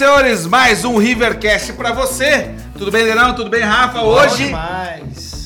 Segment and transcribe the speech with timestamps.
[0.00, 2.52] senhores, mais um Rivercast pra você.
[2.78, 3.34] Tudo bem, Denão?
[3.34, 4.00] Tudo bem, Rafa?
[4.00, 4.50] Hoje,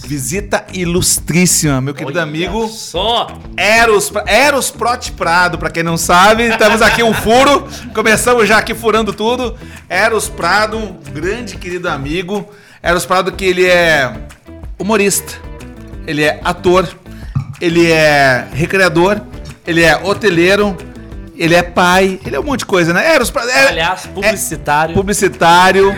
[0.06, 3.36] visita ilustríssima, meu querido amigo Só.
[3.56, 6.44] Eros, Eros Prot Prado, pra quem não sabe.
[6.44, 9.58] Estamos aqui um furo, começamos já aqui furando tudo.
[9.88, 12.48] Eros Prado, um grande querido amigo.
[12.80, 14.14] Eros Prado que ele é
[14.78, 15.32] humorista,
[16.06, 16.88] ele é ator,
[17.60, 19.20] ele é recreador,
[19.66, 20.76] ele é hoteleiro,
[21.36, 23.14] ele é pai, ele é um monte de coisa, né?
[23.14, 24.94] Eros é, Aliás, publicitário.
[24.94, 25.90] publicitário,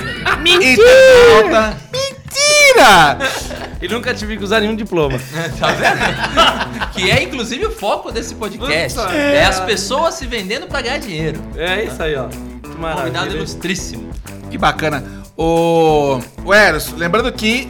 [0.45, 1.77] internauta.
[1.93, 3.19] Mentira!
[3.81, 5.19] E nunca tive que usar nenhum diploma.
[5.61, 6.93] Tá vendo?
[6.93, 8.99] que é inclusive o foco desse podcast.
[8.99, 9.45] Puta, É, é.
[9.45, 11.39] as pessoas se vendendo pra ganhar dinheiro.
[11.57, 12.27] É isso aí, ó.
[12.29, 14.11] Que Convidado ilustríssimo.
[14.51, 15.05] Que bacana.
[15.37, 17.69] O, o Eros, lembrando que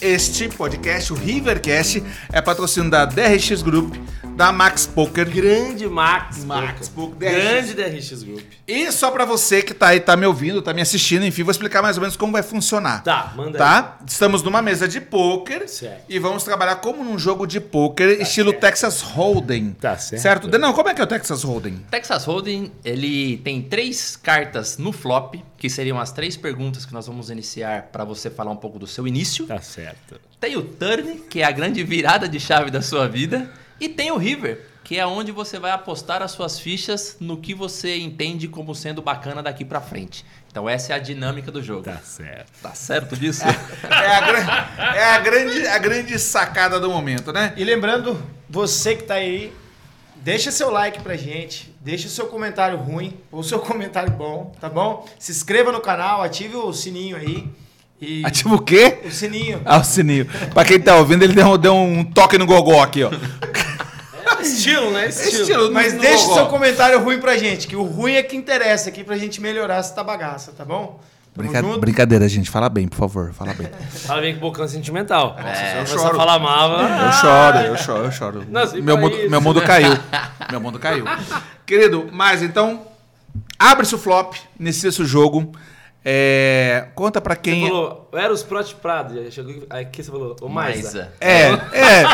[0.00, 2.02] este podcast, o Rivercast,
[2.32, 3.94] é patrocínio da DRX Group,
[4.36, 5.28] da Max Poker.
[5.30, 6.44] Grande Max.
[6.44, 7.14] Max Poker.
[7.14, 7.30] Poker.
[7.30, 8.44] Grande DRX Group.
[8.68, 11.50] E só pra você que tá aí, tá me ouvindo, tá me assistindo, enfim, vou
[11.50, 13.02] explicar mais ou menos como vai funcionar.
[13.02, 13.98] Tá, manda Tá?
[14.06, 16.04] Estamos numa mesa de poker Certo.
[16.08, 19.70] e vamos trabalhar como num jogo de poker estilo Texas Hold'em.
[19.80, 20.20] Tá certo.
[20.22, 20.58] Certo?
[20.58, 21.84] Não, como é que é o Texas Hold'em?
[21.90, 27.06] Texas Hold'em, ele tem três cartas no flop, que seriam as três perguntas que nós
[27.06, 29.46] vamos iniciar pra você falar um pouco do seu início.
[29.46, 30.20] Tá certo.
[30.38, 33.50] Tem o turn, que é a grande virada de chave da sua vida.
[33.80, 37.54] E tem o river, que é onde você vai apostar as suas fichas no que
[37.54, 40.24] você entende como sendo bacana daqui pra frente.
[40.50, 41.82] Então essa é a dinâmica do jogo.
[41.82, 42.52] Tá certo.
[42.62, 43.42] Tá certo disso?
[43.44, 47.52] É a, gran- é a grande, a grande sacada do momento, né?
[47.56, 48.18] E lembrando,
[48.48, 49.52] você que tá aí,
[50.16, 55.06] deixa seu like pra gente, deixa seu comentário ruim ou seu comentário bom, tá bom?
[55.18, 57.46] Se inscreva no canal, ative o sininho aí.
[58.00, 58.98] E Ativa o quê?
[59.06, 59.62] o sininho.
[59.64, 60.26] Ah, o sininho.
[60.52, 63.10] Pra quem tá ouvindo, ele deu, deu um toque no gogó aqui, ó.
[64.52, 65.08] Estilo, né?
[65.08, 65.42] Estilo.
[65.42, 66.34] Estilo Mas no deixa gogó.
[66.34, 69.76] seu comentário ruim pra gente, que o ruim é que interessa aqui pra gente melhorar
[69.76, 71.00] essa bagaça, tá bom?
[71.34, 71.78] Brinca- junto.
[71.80, 72.48] Brincadeira, gente.
[72.50, 73.32] Fala bem, por favor.
[73.34, 73.68] Fala bem.
[74.06, 75.36] Fala bem com o bocão sentimental.
[75.38, 76.16] É, Se eu você choro.
[76.16, 78.46] falar mal, Eu choro, eu choro, eu choro.
[78.48, 79.66] Nossa, e meu, mundo, isso, meu mundo né?
[79.66, 79.92] caiu.
[80.50, 81.04] Meu mundo caiu.
[81.66, 82.82] Querido, mas então,
[83.58, 85.52] abre-se o flop, inicia-se o jogo.
[86.08, 87.66] É, conta pra Você quem...
[87.66, 89.18] falou, Eros Prot Prado.
[89.18, 91.10] aí Chegou aqui você falou, o Maisa.
[91.20, 92.04] É, é.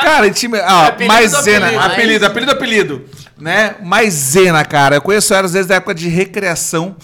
[0.00, 0.58] Cara, time.
[0.60, 1.70] Ah, Apelido maisena.
[1.70, 3.04] do Apelido, apelido, apelido, apelido,
[3.38, 3.74] Né?
[3.82, 4.96] Maisena, cara.
[4.96, 6.96] Eu conheço elas desde a época de recreação.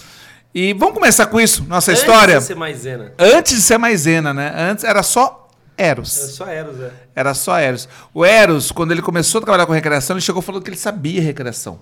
[0.54, 2.38] E vamos começar com isso, nossa Antes história.
[2.38, 3.12] de ser maisena.
[3.18, 4.50] Antes de ser maisena, né?
[4.56, 5.46] Antes era só
[5.76, 6.10] Era Eros.
[6.10, 6.90] só Eros, é.
[7.14, 7.86] Era só Eros.
[8.14, 11.20] O Eros, quando ele começou a trabalhar com recreação, ele chegou falando que ele sabia
[11.20, 11.80] recreação.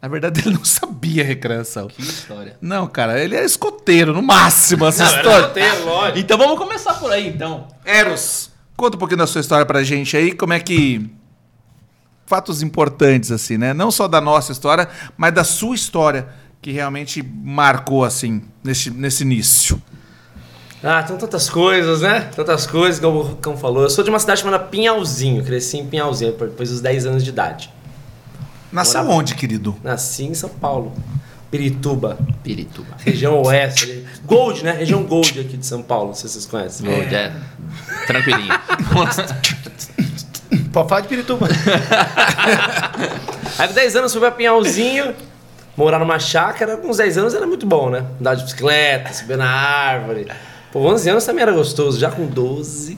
[0.00, 1.88] Na verdade, ele não sabia recreação.
[1.88, 2.56] Que história.
[2.60, 5.46] Não, cara, ele era escoteiro, no máximo, essa Não, era história.
[5.46, 6.18] roteiro, lógico.
[6.18, 7.68] Então vamos começar por aí, então.
[7.84, 11.10] Eros, conta um pouquinho da sua história pra gente aí, como é que.
[12.26, 13.74] Fatos importantes, assim, né?
[13.74, 16.28] Não só da nossa história, mas da sua história,
[16.62, 19.82] que realmente marcou, assim, nesse, nesse início.
[20.82, 22.30] Ah, tem tantas coisas, né?
[22.34, 23.82] Tantas coisas, como o Cão falou.
[23.82, 25.44] Eu sou de uma cidade chamada Pinhalzinho.
[25.44, 27.70] Cresci em Pinhalzinho, depois dos 10 anos de idade.
[28.72, 29.74] Nasceu Morava- onde, querido?
[29.82, 30.92] Nasci em São Paulo.
[31.50, 32.94] Pirituba, Pirituba.
[33.04, 33.84] região oeste.
[33.90, 34.06] ali.
[34.24, 34.70] Gold, né?
[34.72, 36.86] Região Gold aqui de São Paulo, se vocês conhecem.
[36.88, 37.32] Gold, é.
[38.06, 38.54] Tranquilinho.
[40.72, 41.48] Pode falar de Pirituba.
[43.58, 45.12] Aí com 10 anos fui pra Pinhalzinho,
[45.76, 46.76] morar numa chácara.
[46.76, 48.04] Com uns 10 anos era muito bom, né?
[48.20, 50.28] Andar de bicicleta, subir na árvore.
[50.72, 51.98] Pô, 11 anos também era gostoso.
[51.98, 52.96] Já com 12...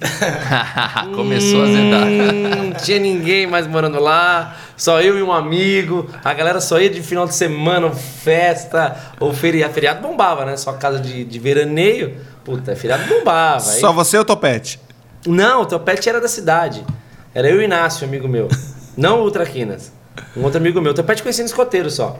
[1.16, 2.06] Começou a zedar.
[2.06, 6.08] Hum, Não tinha ninguém mais morando lá, só eu e um amigo.
[6.24, 9.72] A galera só ia de final de semana, festa, ou feriado.
[9.72, 10.56] Feriado bombava, né?
[10.56, 12.16] Só casa de, de veraneio.
[12.44, 13.70] Puta, feriado bombava.
[13.70, 14.80] Aí- Só você ou o Topete?
[15.24, 16.84] Não, o Topete era da cidade.
[17.32, 18.48] Era eu e o Inácio, amigo meu.
[18.96, 19.92] Não o Traquinas.
[20.36, 20.90] Um outro amigo meu.
[20.90, 22.18] O Topete conhecia no escoteiro só.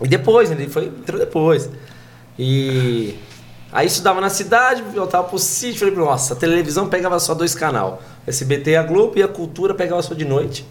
[0.00, 1.68] E depois, ele foi, entrou depois.
[2.38, 3.14] E
[3.70, 8.02] aí estudava na cidade, voltava pro sítio, falei, nossa, a televisão pegava só dois canal.
[8.26, 10.64] SBT e a Globo e a Cultura pegava só de noite.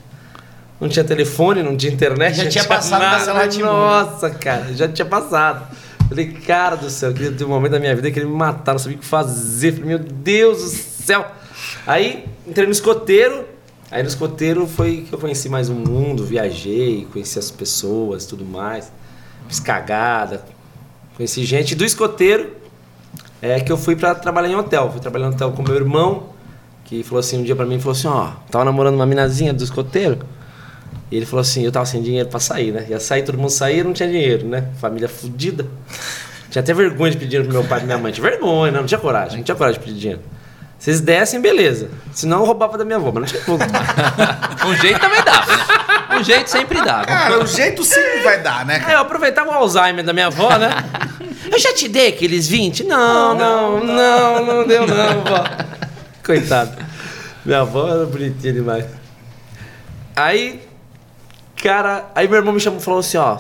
[0.80, 2.36] Não tinha telefone, não tinha internet.
[2.36, 3.18] Já tinha passado nada.
[3.18, 3.74] dessa Latimona.
[3.74, 5.68] Nossa, cara, já tinha passado.
[6.08, 8.74] Falei, cara do céu, queria ter um momento da minha vida que ele me matar,
[8.74, 9.72] não sabia o que fazer.
[9.74, 11.26] Falei, meu Deus do céu.
[11.86, 13.46] Aí entrei no escoteiro.
[13.90, 18.46] Aí no escoteiro foi que eu conheci mais um mundo, viajei, conheci as pessoas tudo
[18.46, 18.92] mais.
[19.48, 20.44] Fiz cagada.
[21.16, 22.52] Conheci gente do escoteiro.
[23.42, 24.92] É que eu fui pra trabalhar em hotel.
[24.92, 26.30] Fui trabalhar em hotel com meu irmão,
[26.86, 29.64] que falou assim um dia pra mim, falou assim, ó, tava namorando uma minazinha do
[29.64, 30.20] escoteiro.
[31.10, 32.86] E ele falou assim, eu tava sem dinheiro pra sair, né?
[32.90, 34.70] Ia sair, todo mundo saía, não tinha dinheiro, né?
[34.80, 35.66] Família fudida.
[36.50, 38.12] Tinha até vergonha de pedir dinheiro pro meu pai e minha mãe.
[38.12, 40.22] Tinha vergonha, não, não tinha coragem, não tinha coragem de pedir dinheiro.
[40.80, 41.90] Vocês dessem, beleza.
[42.14, 43.60] Senão eu roubava da minha avó, mas não tinha como.
[44.66, 45.64] Um jeito também dava, né?
[46.20, 47.06] Um jeito sempre dava.
[47.06, 48.84] Cara, o jeito sempre vai dar, né?
[48.86, 50.70] Aí eu aproveitava o Alzheimer da minha avó, né?
[51.52, 52.84] Eu já te dei aqueles 20?
[52.84, 55.46] Não, não, não, não deu não, vó.
[56.26, 56.78] Coitado.
[57.46, 58.86] Minha avó era bonitinha demais.
[60.14, 60.67] Aí,
[61.62, 63.38] cara, aí meu irmão me chamou e falou assim, ó,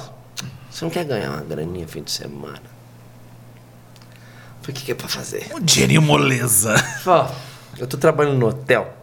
[0.69, 2.61] você não quer ganhar uma graninha fim de semana?
[4.61, 5.47] Falei, o que, que é pra fazer?
[5.55, 6.75] Um dinheirinho moleza.
[7.05, 7.27] Ó,
[7.77, 8.93] eu tô trabalhando no hotel.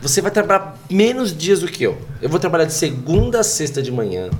[0.00, 2.00] Você vai trabalhar menos dias do que eu.
[2.20, 4.30] Eu vou trabalhar de segunda a sexta de manhã.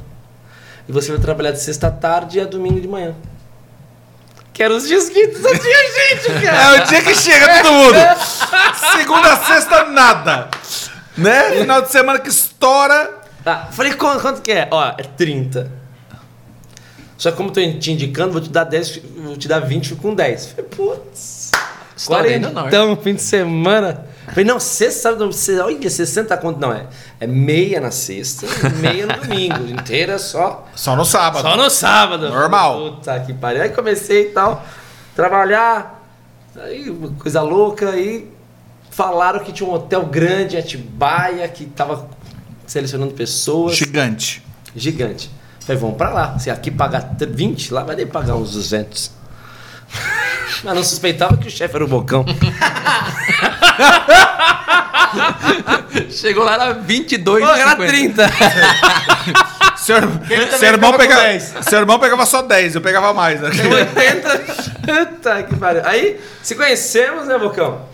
[0.88, 3.14] E você vai trabalhar de sexta à tarde e a domingo de manhã.
[4.52, 6.76] Que eram os dias que só tinha gente, cara.
[6.76, 7.94] É o dia que chega todo mundo.
[8.92, 10.50] Segunda, sexta, nada.
[11.16, 11.50] Né?
[11.60, 13.20] Final de semana que estoura.
[13.44, 14.68] Tá, falei, quanto, quanto que é?
[14.70, 15.70] Ó, é 30.
[17.18, 19.90] Só que como eu tô te indicando, vou te dar 10, vou te dar 20
[19.90, 20.46] fico com 10.
[20.46, 21.50] Falei, putz.
[22.10, 22.66] Ainda não.
[22.66, 24.06] Então, fim de semana.
[24.28, 26.58] Falei, não, sexta, sábado, você- olha, 60 conto.
[26.58, 26.86] Não, é,
[27.20, 28.46] é meia na sexta,
[28.80, 29.66] meia no domingo.
[29.70, 30.66] Inteira só.
[30.74, 31.42] Só no sábado.
[31.42, 32.28] Só no sábado.
[32.28, 32.94] Normal.
[32.96, 33.62] Puta que pariu.
[33.62, 34.64] Aí comecei e tal,
[35.14, 36.02] trabalhar.
[36.56, 37.90] Aí, uma coisa louca.
[37.90, 38.31] Aí
[38.92, 42.08] falaram que tinha um hotel grande em Atibaia, que tava
[42.66, 43.74] selecionando pessoas.
[43.76, 44.44] Gigante.
[44.76, 45.30] Gigante.
[45.60, 46.38] Falei, vamos pra lá.
[46.38, 49.10] Se aqui pagar 20, lá vai que pagar uns 200.
[50.62, 52.24] Mas não suspeitava que o chefe era o Bocão.
[56.10, 57.92] Chegou lá, era 22 Pô, era 50.
[57.92, 58.32] 30.
[59.76, 59.96] Seu,
[60.58, 61.54] seu, irmão pegava, 10.
[61.62, 63.40] seu irmão pegava só 10, eu pegava mais.
[63.40, 63.48] Né?
[63.48, 64.38] 80.
[64.86, 65.82] Puta que pariu.
[65.84, 67.91] Aí, se conhecemos, né, Bocão?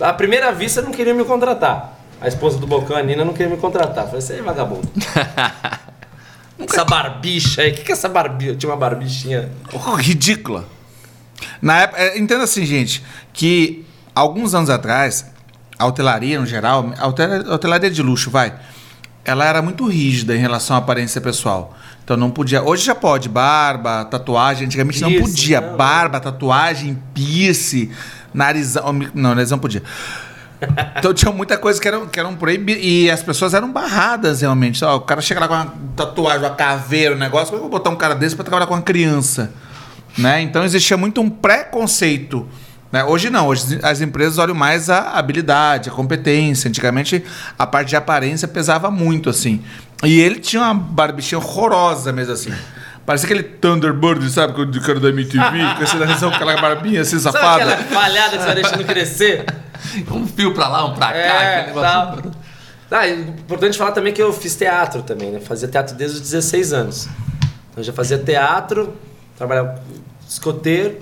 [0.00, 1.98] À primeira vista, não queria me contratar.
[2.20, 4.06] A esposa do Bocão, a Nina, não queria me contratar.
[4.06, 4.88] Falei, você é vagabundo.
[6.68, 7.70] essa barbicha aí.
[7.72, 8.54] O que, que é essa barbicha?
[8.56, 9.48] Tinha uma barbichinha.
[9.98, 10.64] Ridícula.
[11.60, 13.02] Na época, é, entenda assim, gente,
[13.32, 15.26] que alguns anos atrás,
[15.78, 18.52] a hotelaria no geral, a hotel- a hotelaria de luxo, vai,
[19.24, 21.74] ela era muito rígida em relação à aparência pessoal.
[22.04, 22.62] Então não podia.
[22.62, 24.66] Hoje já pode, barba, tatuagem.
[24.66, 25.60] Antigamente não podia.
[25.60, 25.76] não.
[25.76, 27.90] Barba, tatuagem, piercing,
[28.32, 28.92] narizão.
[29.14, 29.82] Não, narizão podia.
[30.98, 32.82] Então tinha muita coisa que eram, que eram proibidas.
[32.84, 34.84] E as pessoas eram barradas realmente.
[34.84, 37.46] Ó, o cara chega lá com uma tatuagem, uma caveira, um negócio.
[37.46, 39.52] Como eu vou botar um cara desse pra trabalhar com uma criança?
[40.18, 40.42] Né?
[40.42, 42.46] Então existia muito um preconceito.
[42.92, 43.04] né?
[43.04, 46.68] Hoje não, hoje as empresas olham mais a habilidade, a competência.
[46.68, 47.24] Antigamente
[47.58, 49.62] a parte de aparência pesava muito, assim.
[50.02, 52.52] E ele tinha uma barbichinha horrorosa mesmo assim.
[53.06, 54.52] Parecia aquele Thunderbird, sabe?
[54.54, 57.72] que O cara da MTV, com esse narizão, com aquela barbinha assim, Sabe safada.
[57.74, 59.44] aquela falhada que você vai deixando crescer?
[60.12, 62.16] Um fio pra lá, um pra cá, É, aquele tal.
[62.16, 62.32] negócio.
[62.90, 65.40] Ah, e importante falar também que eu fiz teatro também, né?
[65.40, 67.06] Fazia teatro desde os 16 anos.
[67.06, 68.94] Então eu já fazia teatro,
[69.38, 70.98] trabalhava com escoteiro.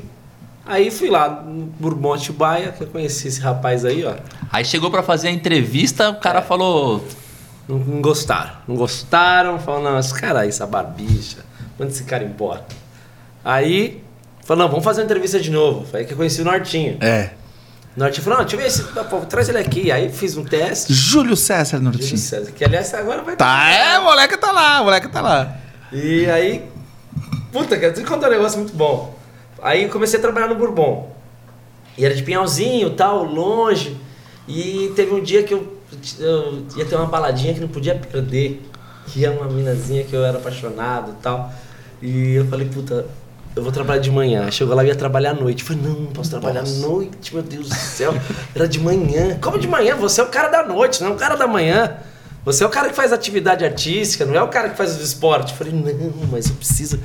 [0.65, 4.15] Aí fui lá no Bourbon Atibaia, que eu conheci esse rapaz aí, ó.
[4.53, 7.05] Aí chegou pra fazer a entrevista, o cara falou:
[7.67, 8.53] Não, não gostaram.
[8.69, 11.39] Não gostaram, falaram, não, esse cara aí, essa barbicha,
[11.78, 12.64] manda esse cara embora.
[13.44, 14.02] Aí,
[14.44, 15.86] falou, não, vamos fazer uma entrevista de novo.
[15.86, 16.98] Foi aí que eu conheci o Nortinho.
[17.00, 17.30] É.
[17.96, 19.90] O Nortinho falou, não, deixa eu ver esse, pô, traz ele aqui.
[19.90, 20.92] Aí fiz um teste.
[20.92, 22.19] Júlio César Júlio Nortinho.
[22.19, 25.56] César, que aliás agora vai Tá, é, o moleque tá lá, o moleque tá lá.
[25.92, 26.64] E aí,
[27.52, 29.16] puta, cara, tu contar um negócio muito bom.
[29.62, 31.10] Aí comecei a trabalhar no Bourbon.
[31.96, 33.96] E era de Pinhalzinho, tal, longe.
[34.46, 35.80] E teve um dia que eu,
[36.20, 38.62] eu ia ter uma baladinha que não podia perder.
[39.08, 41.52] Que é uma minazinha que eu era apaixonado e tal.
[42.02, 43.07] E eu falei, puta,
[43.57, 44.50] eu vou trabalhar de manhã.
[44.50, 45.62] Chegou lá e ia trabalhar à noite.
[45.62, 48.14] Eu falei, não, não posso trabalhar à noite, meu Deus do céu.
[48.55, 49.37] Era de manhã.
[49.40, 49.97] Como de manhã?
[49.97, 51.95] Você é o cara da noite, não é o cara da manhã.
[52.45, 55.02] Você é o cara que faz atividade artística, não é o cara que faz o
[55.02, 55.50] esporte.
[55.52, 56.99] Eu falei, não, mas eu preciso.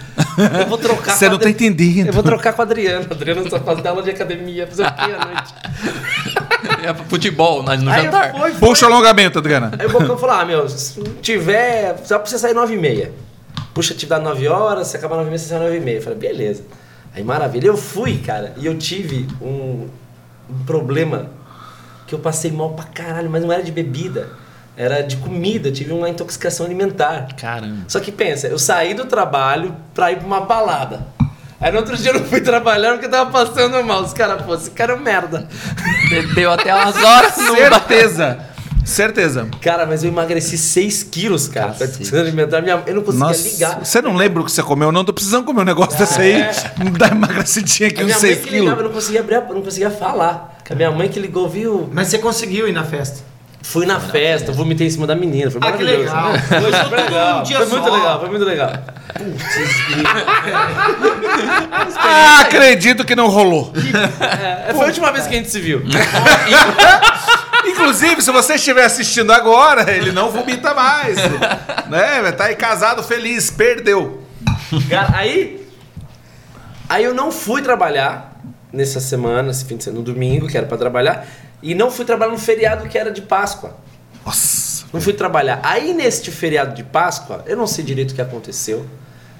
[0.62, 2.08] Eu vou trocar Você com não tá Adri- entendendo.
[2.08, 3.06] Eu vou trocar com a Adriana.
[3.10, 5.54] A Adriana só faz aula de academia, fazer o quê à noite?
[6.86, 8.32] é futebol no no Aí jantar.
[8.32, 8.60] foi, foi.
[8.70, 9.72] Puxa alongamento, Adriana.
[9.78, 12.78] Aí o Bocão falou: ah, meu, se não tiver, só pra você sair 9 e
[12.78, 13.12] meia.
[13.74, 15.98] Puxa, atividade 9 horas, se acabar 9 e meia, você sai 9 e meia.
[15.98, 16.63] Eu falei, beleza.
[17.15, 17.68] Aí maravilha.
[17.68, 19.88] Eu fui, cara, e eu tive um,
[20.50, 21.27] um problema
[22.08, 24.30] que eu passei mal pra caralho, mas não era de bebida.
[24.75, 27.27] Era de comida, eu tive uma intoxicação alimentar.
[27.36, 27.84] Caramba.
[27.88, 31.06] Só que pensa, eu saí do trabalho pra ir pra uma balada.
[31.62, 34.01] Aí no outro dia eu não fui trabalhar porque eu tava passando mal.
[34.03, 35.48] Os caras, pô, esse cara é um merda.
[36.10, 37.34] Bebeu até umas horas.
[37.39, 38.53] Certeza.
[38.86, 39.48] Certeza.
[39.62, 41.68] Cara, mas eu emagreci 6 quilos, cara.
[41.74, 42.16] Com a Cacete.
[42.16, 43.80] alimentar, minha, eu não conseguia Nossa, ligar.
[43.86, 44.92] você não lembra o que você comeu?
[44.92, 46.46] Não tô precisando comer um negócio desse aí.
[46.98, 48.84] Dá emagrecidinha aqui A uns minha mãe 6 que ligava, eu quilos.
[48.84, 50.58] não conseguia abrir, a- eu não conseguia falar.
[50.70, 51.90] A minha mãe que ligou, viu?
[51.94, 53.22] Mas você conseguiu ir na festa.
[53.62, 55.50] Fui na festa, vomitei em cima da menina.
[55.50, 56.13] Foi Ah, que maravilhoso.
[56.13, 56.34] legal.
[56.90, 57.40] Foi legal.
[57.40, 57.96] um dia foi muito só.
[57.96, 58.74] legal, foi muito legal.
[61.96, 63.72] Ah, acredito que não rolou.
[64.68, 65.82] É, foi a última vez que a gente se viu.
[67.84, 71.18] Inclusive, se você estiver assistindo agora, ele não vomita mais.
[71.90, 72.32] Né?
[72.32, 74.24] Tá aí casado feliz, perdeu.
[74.90, 75.63] Cara, aí
[76.94, 78.40] Aí eu não fui trabalhar
[78.72, 81.28] nessa semana, esse fim de semana, no domingo, que era pra trabalhar,
[81.62, 83.75] e não fui trabalhar no feriado que era de Páscoa.
[84.25, 84.86] Nossa.
[84.94, 85.60] Não fui trabalhar.
[85.63, 88.86] Aí neste feriado de Páscoa, eu não sei direito o que aconteceu.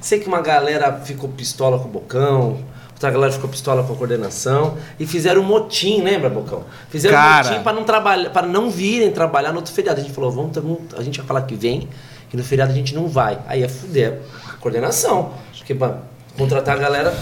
[0.02, 2.66] Sei que uma galera ficou pistola com o Bocão,
[3.08, 6.64] outra galera ficou pistola com a coordenação e fizeram um motim, lembra, Bocão?
[6.90, 7.48] Fizeram Cara.
[7.48, 10.00] um motim para não para não virem trabalhar no outro feriado.
[10.00, 11.90] A gente falou, vamos, vamos- a gente vai falar que vem
[12.34, 13.40] e no feriado a gente não vai.
[13.48, 14.20] Aí ia fuder
[14.50, 15.98] a coordenação, porque pra
[16.38, 17.14] contratar a galera.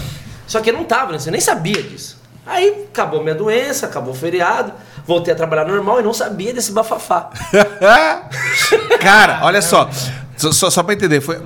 [0.46, 1.18] Só que eu não tava, né?
[1.18, 2.20] Você nem sabia disso.
[2.46, 4.72] Aí acabou minha doença, acabou o feriado,
[5.06, 7.30] voltei a trabalhar normal e não sabia desse bafafá.
[9.00, 9.88] Cara, olha só.
[10.36, 11.40] Só, só, só pra entender, foi.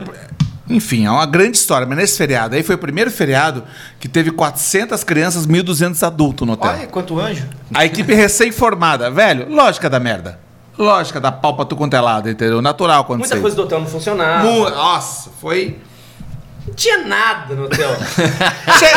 [0.68, 3.62] Enfim, é uma grande história, mas nesse feriado aí foi o primeiro feriado
[4.00, 6.70] que teve 400 crianças, 1.200 adultos no hotel.
[6.73, 7.46] Olha quanto anjo.
[7.73, 10.40] A equipe recém-formada, velho, lógica da merda.
[10.76, 12.61] Lógica da pau pra tu quanto é lado, entendeu?
[12.61, 13.35] Natural acontecer.
[13.35, 14.44] Muita coisa do hotel não funcionava.
[14.44, 15.78] Mu- Nossa, foi.
[16.66, 17.88] Não tinha nada no hotel.
[17.96, 18.92] Che-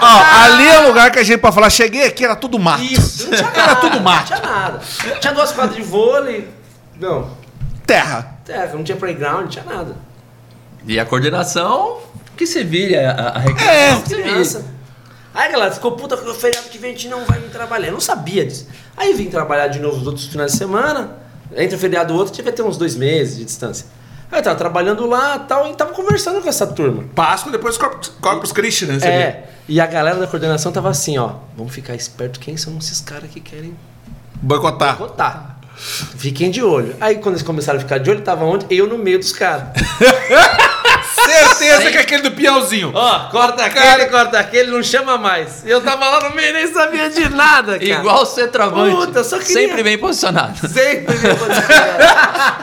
[0.00, 1.68] Ó, ali é o lugar que a gente pode falar.
[1.70, 2.82] Cheguei aqui, era tudo mato.
[2.82, 3.60] Isso, não tinha nada.
[3.62, 4.30] Era tudo mato.
[4.30, 4.80] Não tinha nada.
[5.20, 6.48] Tinha duas quadras de vôlei.
[6.98, 7.30] Não,
[7.86, 8.38] Terra.
[8.44, 9.94] terra, não tinha playground, não tinha nada.
[10.86, 11.98] E a coordenação,
[12.36, 14.00] que se vire, a, a, a É.
[14.00, 14.64] Criança.
[15.32, 17.88] Aí, galera, ficou puta que o feriado que vem a gente não vai vir trabalhar.
[17.88, 18.66] Eu não sabia disso.
[18.96, 21.18] Aí vim trabalhar de novo os outros finais de semana.
[21.56, 23.86] Entre um feriado e outro, tive ter uns dois meses de distância.
[24.30, 27.04] Aí eu tava trabalhando lá e tal, e tava conversando com essa turma.
[27.14, 28.98] Páscoa, depois Corpus, Corpus Christi, né?
[29.04, 31.34] É, e a galera da coordenação tava assim, ó.
[31.56, 33.76] Vamos ficar esperto quem são esses caras que querem
[34.40, 34.96] Boicotar.
[34.96, 35.58] botar.
[35.76, 36.94] Fiquem de olho.
[37.00, 38.66] Aí quando eles começaram a ficar de olho, tava onde?
[38.70, 39.68] Eu no meio dos caras.
[41.48, 42.92] Certeza que é aquele do peãozinho.
[42.94, 45.64] Ó, corta aquele, corta aquele, não chama mais.
[45.64, 47.84] E eu tava lá no meio e nem sabia de nada, cara.
[47.84, 48.94] Igual centroavante.
[48.96, 50.68] Puta, só queria- Sempre bem posicionado.
[50.68, 51.76] Sempre me aconteceu.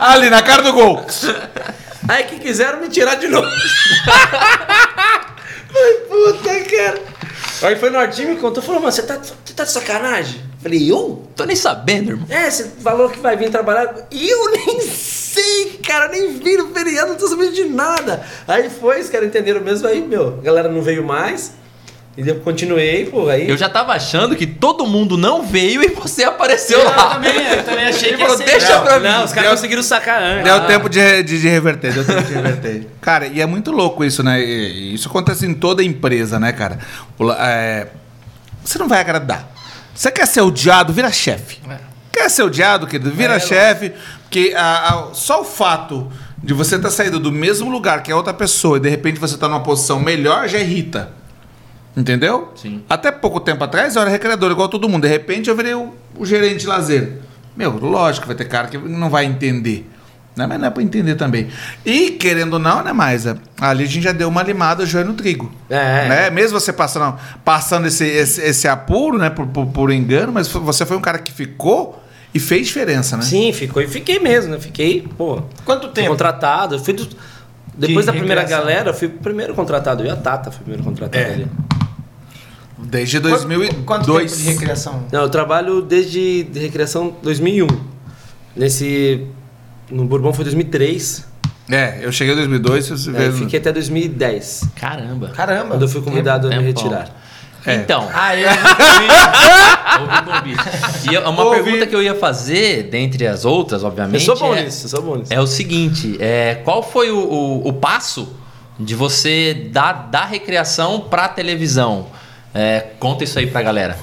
[0.00, 1.04] Ali, na cara do gol.
[2.08, 3.46] Aí que quiseram me tirar de novo.
[5.76, 7.02] Ai, puta, cara.
[7.62, 10.47] Aí foi no time e me contou, falou, mano, você tá, você tá de sacanagem?
[10.68, 11.22] Falei, eu?
[11.34, 12.26] Tô nem sabendo, irmão.
[12.28, 13.94] É, você falou que vai vir trabalhar.
[14.10, 18.22] E eu nem sei, cara, eu nem vi no feriado, não tô sabendo de nada.
[18.46, 21.52] Aí foi, os caras entenderam mesmo, aí, meu, a galera não veio mais.
[22.18, 23.48] E eu continuei, pô, aí.
[23.48, 27.14] Eu já tava achando que todo mundo não veio e você apareceu Eu lá.
[27.14, 28.82] também, eu também achei Ele que ia falou, ser deixa igual.
[28.82, 29.08] pra mim.
[29.08, 30.44] Não, os caras conseguiram sacar antes.
[30.44, 32.86] Deu tempo de, de, de reverter, deu tempo de reverter.
[33.00, 34.42] Cara, e é muito louco isso, né?
[34.42, 36.80] Isso acontece em toda empresa, né, cara?
[37.38, 37.86] É,
[38.64, 39.48] Você não vai agradar.
[39.98, 41.58] Você quer ser odiado, vira chefe.
[42.12, 43.10] Quer ser odiado, querido?
[43.10, 43.92] Vira É, chefe.
[44.22, 46.08] Porque a- a- só o fato
[46.40, 49.36] de você estar saindo do mesmo lugar que a outra pessoa e de repente você
[49.36, 51.10] tá numa posição melhor já irrita.
[51.96, 52.52] Entendeu?
[52.54, 52.84] Sim.
[52.88, 55.02] Até pouco tempo atrás eu era recreador, igual todo mundo.
[55.02, 57.18] De repente eu virei o, o gerente de lazer.
[57.56, 59.84] Meu, lógico, vai ter cara que não vai entender.
[60.38, 60.46] Né?
[60.46, 61.48] Mas não é pra entender também.
[61.84, 63.38] E, querendo ou não, né, Maisa?
[63.60, 65.52] Ali a gente já deu uma limada joio no trigo.
[65.68, 66.08] É.
[66.08, 66.30] Né?
[66.30, 70.60] Mesmo você passando, passando esse, esse, esse apuro, né, por, por, por engano, mas foi-
[70.60, 72.02] você foi um cara que ficou
[72.32, 73.22] e fez diferença, né?
[73.24, 74.60] Sim, ficou e fiquei mesmo, né?
[74.60, 75.42] Fiquei, pô.
[75.64, 76.08] Quanto tempo?
[76.10, 76.78] contratado.
[76.78, 77.08] Fui do-
[77.76, 78.66] Depois De da primeira recreação.
[78.66, 80.02] galera, eu fui o primeiro contratado.
[80.02, 81.32] Eu e a Tata fui o primeiro contratado É.
[81.32, 81.46] ali.
[82.78, 83.84] Desde Quanto- 2002.
[83.84, 85.02] Quanto tempo de recreação?
[85.10, 87.66] Não, eu trabalho desde de recreação 2001.
[88.54, 89.26] Nesse.
[89.90, 91.26] No Bourbon foi 2003.
[91.70, 93.32] É, eu cheguei em 2002, você Aí vê.
[93.32, 94.64] fiquei até 2010.
[94.74, 95.28] Caramba.
[95.28, 95.68] Caramba.
[95.70, 97.08] Quando eu fui convidado a me retirar.
[97.66, 97.74] É.
[97.76, 98.48] Então, Ah, eu
[100.00, 101.10] ouvi, ouvi.
[101.10, 101.62] E é uma Ouvi.
[101.62, 104.24] pergunta que eu ia fazer, dentre as outras, Eu obviamente.
[104.24, 105.32] sou bom é, nisso, eu sou bom nisso.
[105.32, 108.32] é o seguinte: é, qual foi o, o- o passo
[108.78, 112.06] de você dar da recreação pra televisão?
[112.54, 113.98] É, conta isso aí pra galera.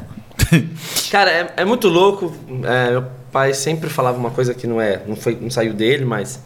[1.10, 2.32] Cara, é, é muito louco.
[2.64, 3.04] É, meu
[3.36, 6.40] pai sempre falava uma coisa que não é, não foi, não saiu dele, mas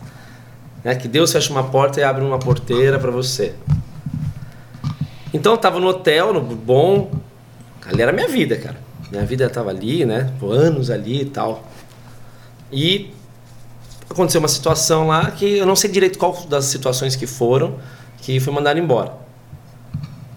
[0.83, 3.53] é que Deus fecha uma porta e abre uma porteira pra você.
[5.31, 7.11] Então eu tava no hotel, no bom,
[7.85, 8.77] ali era minha vida, cara.
[9.11, 10.33] Minha vida tava ali, né?
[10.41, 11.63] Anos ali e tal.
[12.71, 13.13] E
[14.09, 17.77] aconteceu uma situação lá que eu não sei direito qual das situações que foram
[18.17, 19.13] que foi mandado embora.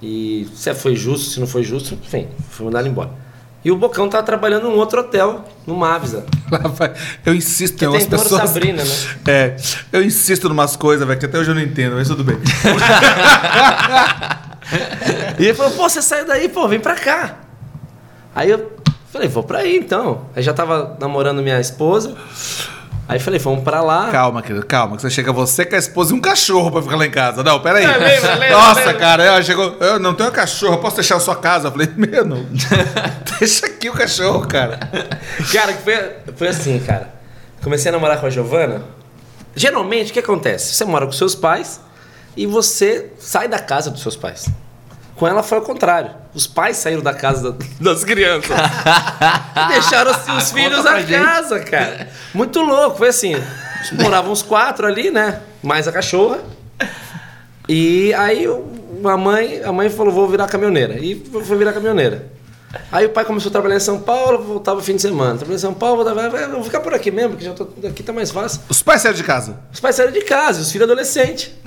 [0.03, 3.22] E se foi justo, se não foi justo, enfim, foi mandado embora.
[3.64, 6.25] E o Bocão tava trabalhando num outro hotel, no Mavisa.
[7.25, 8.42] Eu insisto Que em umas pessoas.
[8.42, 8.90] Sabrina, né?
[9.26, 9.57] É,
[9.92, 12.38] eu insisto em umas coisas, velho, que até hoje eu não entendo, mas tudo bem.
[15.38, 17.37] E ele falou, pô, você saiu daí, pô, vem pra cá.
[18.35, 18.73] Aí eu
[19.11, 20.26] falei, vou pra aí então.
[20.35, 22.16] Aí já tava namorando minha esposa.
[23.12, 24.11] Aí falei, vamos pra lá.
[24.11, 26.97] Calma, querido, calma, que você chega você com a esposa e um cachorro pra ficar
[26.97, 27.42] lá em casa.
[27.42, 27.85] Não, peraí.
[27.85, 28.95] É, lembra, lembra, Nossa, lembra.
[28.95, 31.69] cara, eu, chegou, eu não tenho cachorro, posso deixar a sua casa?
[31.69, 32.47] Eu falei, meu, não.
[33.38, 34.78] deixa aqui o cachorro, cara.
[35.52, 35.95] Cara, que foi,
[36.35, 37.12] foi assim, cara.
[37.62, 38.83] Comecei a namorar com a Giovana.
[39.54, 40.75] Geralmente, o que acontece?
[40.75, 41.83] Você mora com seus pais
[42.35, 44.47] e você sai da casa dos seus pais.
[45.16, 46.11] Com ela foi ao contrário.
[46.35, 48.50] Os pais saíram da casa da- das crianças.
[48.50, 52.09] e deixaram os, os filhos na casa, cara.
[52.35, 52.99] Muito louco.
[52.99, 53.35] Foi assim:
[54.00, 55.40] moravam uns quatro ali, né?
[55.62, 56.38] Mais a cachorra.
[57.69, 58.64] E aí o-
[59.04, 60.95] a mãe, a mãe falou: vou virar caminhoneira.
[60.99, 61.14] E
[61.45, 62.31] foi virar caminhoneira.
[62.90, 65.33] Aí o pai começou a trabalhar em São Paulo, voltava fim de semana.
[65.37, 68.02] Trabalhava em São Paulo, voltava, "Ah, vou ficar por aqui mesmo, porque já tô, aqui
[68.02, 68.62] tá mais fácil.
[68.66, 69.59] Os pais saíram de casa.
[69.71, 71.50] Os pais saíram de casa, os filhos adolescentes.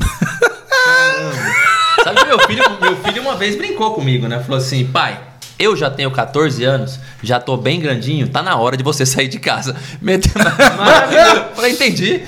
[2.06, 4.40] Sabe que meu filho, meu filho uma vez brincou comigo, né?
[4.40, 5.20] Falou assim, pai,
[5.58, 9.28] eu já tenho 14 anos, já tô bem grandinho, tá na hora de você sair
[9.28, 9.76] de casa.
[10.00, 10.32] Meteu
[10.78, 11.46] Maravilhoso.
[11.56, 12.24] Falei, entendi.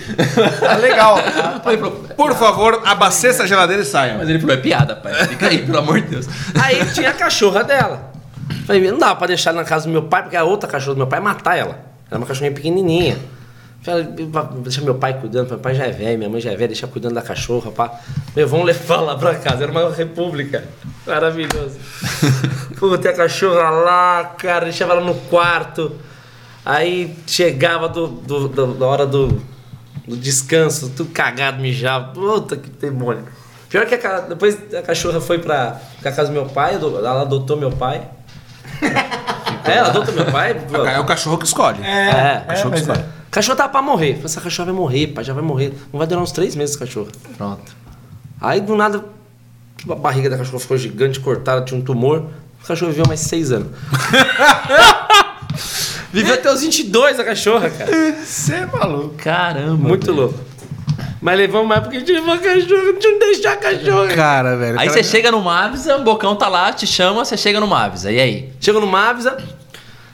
[0.60, 1.20] Tá legal.
[1.64, 4.18] Falei, Por favor, abasteça a geladeira e saiam.
[4.18, 5.14] Mas ele falou, é piada, pai.
[5.28, 6.28] Fica aí, pelo amor de Deus.
[6.60, 8.14] Aí tinha a cachorra dela.
[8.66, 10.96] Falei, não dava pra deixar ela na casa do meu pai, porque a outra cachorra
[10.96, 11.78] do meu pai ia matar ela.
[12.10, 13.20] Era uma cachorrinha pequenininha.
[14.64, 16.88] Deixar meu pai cuidando, meu pai já é velho, minha mãe já é velha, deixar
[16.88, 17.92] cuidando da cachorra, pá.
[18.36, 20.64] Meu, vamos levar lá pra casa, era uma república.
[21.06, 21.78] Maravilhoso.
[22.78, 25.96] Puta, a cachorra lá, cara, deixava ela no quarto.
[26.66, 29.42] Aí chegava do, do- do- da hora do,
[30.08, 32.12] do descanso, tudo cagado, mijado.
[32.20, 33.24] Puta que demônio.
[33.70, 37.56] Pior que a, depois a cachorra foi pra, pra casa do meu pai, ela adotou
[37.58, 38.02] meu pai.
[39.66, 40.56] é, ela adotou meu pai.
[40.94, 41.82] É o cachorro que escolhe.
[41.84, 43.17] É, cachorro que mas escolhe.
[43.38, 44.14] Cachorro tava pra morrer.
[44.14, 45.72] Falei, essa cachorra vai morrer, pai, já vai morrer.
[45.94, 47.10] Não vai durar uns três meses esse cachorro.
[47.38, 47.72] Pronto.
[48.42, 49.06] Aí do nada,
[49.88, 52.26] a barriga da cachorra ficou gigante, cortada, tinha um tumor.
[52.64, 53.68] O cachorro viveu mais seis anos.
[56.12, 57.92] viveu até os 22 a cachorra, cara.
[58.26, 59.14] Você é maluco.
[59.18, 59.88] Caramba.
[59.88, 60.18] Muito velho.
[60.18, 60.40] louco.
[61.22, 64.16] Mas levamos mais porque a gente levou a cachorra, não tinha onde deixar a cachorra.
[64.16, 64.80] Cara, velho.
[64.80, 67.68] Aí cara- você chega no Mavisa, o Bocão tá lá, te chama, você chega no
[67.68, 68.12] Mavisa.
[68.12, 68.52] E aí?
[68.60, 69.38] Chego no Mavisa,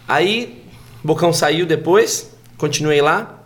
[0.06, 0.62] aí
[1.02, 2.33] Bocão saiu depois,
[2.64, 3.40] continuei lá.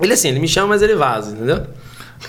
[0.00, 1.64] Ele assim, ele me chama, mas ele vaza, entendeu?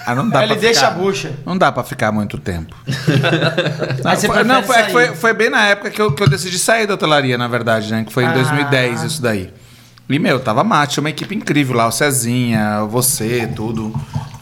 [0.05, 0.91] Ah, não dá Aí pra ele deixa ficar.
[0.91, 1.31] a bucha.
[1.45, 2.75] Não dá pra ficar muito tempo.
[4.03, 6.29] não, foi, não, foi, é que foi, foi bem na época que eu, que eu
[6.29, 8.03] decidi sair da hotelaria, na verdade, né?
[8.03, 8.33] Que foi em Ah.
[8.33, 9.51] 2010 isso daí.
[10.09, 13.93] E, meu, tava mate, uma equipe incrível lá, o Cezinha, você, tudo.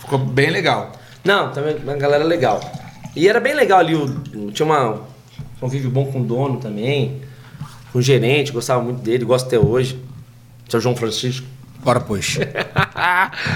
[0.01, 0.91] Ficou bem legal.
[1.23, 2.59] Não, também uma galera legal.
[3.15, 4.99] E era bem legal ali, o, o- tinha uma, um
[5.59, 7.21] convívio bom com o dono também,
[7.93, 9.99] com o gerente, gostava muito dele, gosto até hoje.
[10.69, 11.45] Seu João Francisco.
[11.83, 12.37] Bora, pois.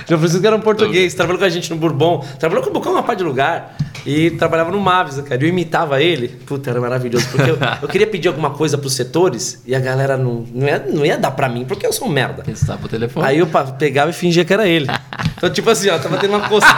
[0.09, 2.91] João Francisco era um português, trabalhou com a gente no Bourbon, trabalhou com o Bocão
[2.91, 5.43] uma parte de lugar e trabalhava no Mavis, cara.
[5.43, 9.61] Eu imitava ele, puta, era maravilhoso, porque eu, eu queria pedir alguma coisa pros setores
[9.65, 12.11] e a galera não, não, ia, não ia dar pra mim, porque eu sou um
[12.11, 12.41] merda.
[12.43, 13.27] Pensar pro telefone.
[13.27, 14.87] Aí eu pa- pegava e fingia que era ele.
[15.37, 16.75] Então, tipo assim, ó, tava tendo uma costela.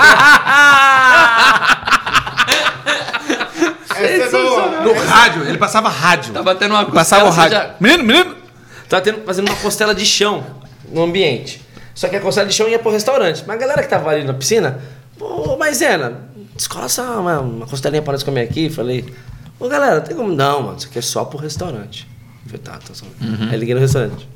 [3.99, 4.81] Essa é boa.
[4.81, 6.33] No rádio, ele passava rádio.
[6.33, 7.73] Tá batendo uma Passava o costela, você rádio.
[7.79, 8.36] Menino, menino!
[8.89, 10.43] Tava tendo, fazendo uma costela de chão
[10.91, 11.62] no ambiente.
[11.95, 13.43] Só que a costela de chão ia pro restaurante.
[13.47, 14.80] Mas a galera que tava ali na piscina,
[15.17, 18.69] pô, Maisena, descola só uma, uma costelinha para nós comer aqui.
[18.69, 19.06] Falei,
[19.60, 20.32] ô galera, tem como.
[20.34, 22.08] Não, mano, isso aqui é só pro restaurante.
[22.45, 23.06] Falei, tá, tá só.
[23.52, 24.28] Aí liguei no restaurante.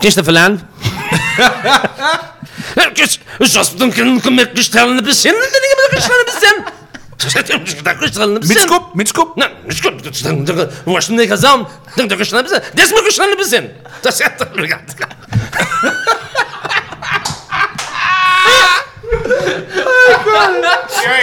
[0.00, 0.60] Quem está falando?
[2.76, 6.18] É os- Os hóspedes não querem comer costela na piscina, não tem ninguém para costela
[6.18, 6.72] na piscina.
[7.24, 8.60] Na Me piscina.
[8.60, 9.40] desculpe, me desculpe.
[9.40, 10.02] Não, desculpe,
[10.86, 11.66] eu acho que não tem razão.
[11.96, 12.70] Tenho que questionar na piscina.
[12.74, 13.70] Desce-me a questionar na piscina.
[13.96, 14.42] Está certo?
[14.44, 14.84] Obrigado.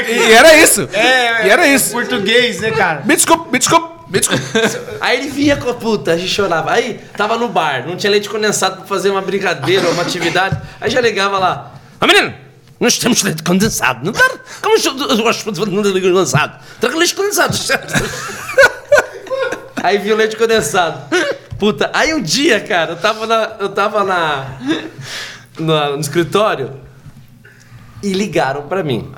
[0.08, 0.88] E era isso.
[0.94, 1.92] É, E era isso.
[1.92, 3.02] Português, né, cara?
[3.06, 4.44] Me desculpe, me desculpe, me desculpe.
[5.00, 6.72] Aí ele vinha com a puta, a gente chorava.
[6.72, 10.58] Aí tava no bar, não tinha leite condensado pra fazer uma brincadeira, uma atividade.
[10.80, 11.74] Aí já ligava lá.
[12.00, 12.34] Ô menino,
[12.82, 14.04] nós temos leite condensado.
[14.04, 14.30] Não dá?
[14.62, 16.60] Como eu gosto de leite condensado?
[16.80, 17.56] Traga leite condensado.
[19.84, 21.02] Aí viu o leite condensado.
[21.58, 23.56] Puta, aí um dia, cara, eu tava na.
[23.60, 24.46] Eu tava na.
[25.60, 26.80] na- no escritório
[28.02, 29.12] e ligaram pra mim.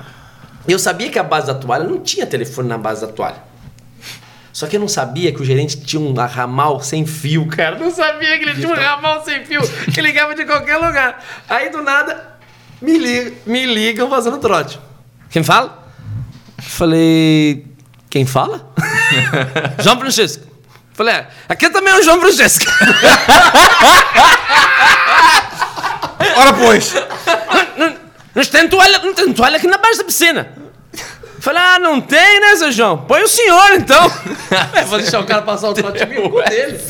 [0.66, 3.42] Eu sabia que a base da toalha não tinha telefone na base da toalha.
[4.52, 7.76] Só que eu não sabia que o gerente tinha um ramal sem fio, cara.
[7.78, 9.60] Não sabia que ele tinha um ramal sem fio,
[9.92, 11.22] que ligava de qualquer lugar.
[11.48, 12.33] Aí do nada,
[12.84, 14.78] me, li me ligam fazendo trote.
[15.30, 15.84] Quem fala?
[16.60, 17.66] Falei.
[18.10, 18.72] Quem fala?
[19.82, 20.44] João Francisco.
[20.92, 22.66] Falei, é, aqui também é o João Francisco.
[26.36, 26.94] Ora, pois.
[28.34, 30.48] Não tem toalha, não tem toalha aqui na base da piscina.
[31.40, 32.98] Falei, ah, não tem, né, seu João?
[32.98, 34.10] Põe o senhor, então.
[34.72, 36.80] É, vou deixar o cara passar o trote comigo com dele.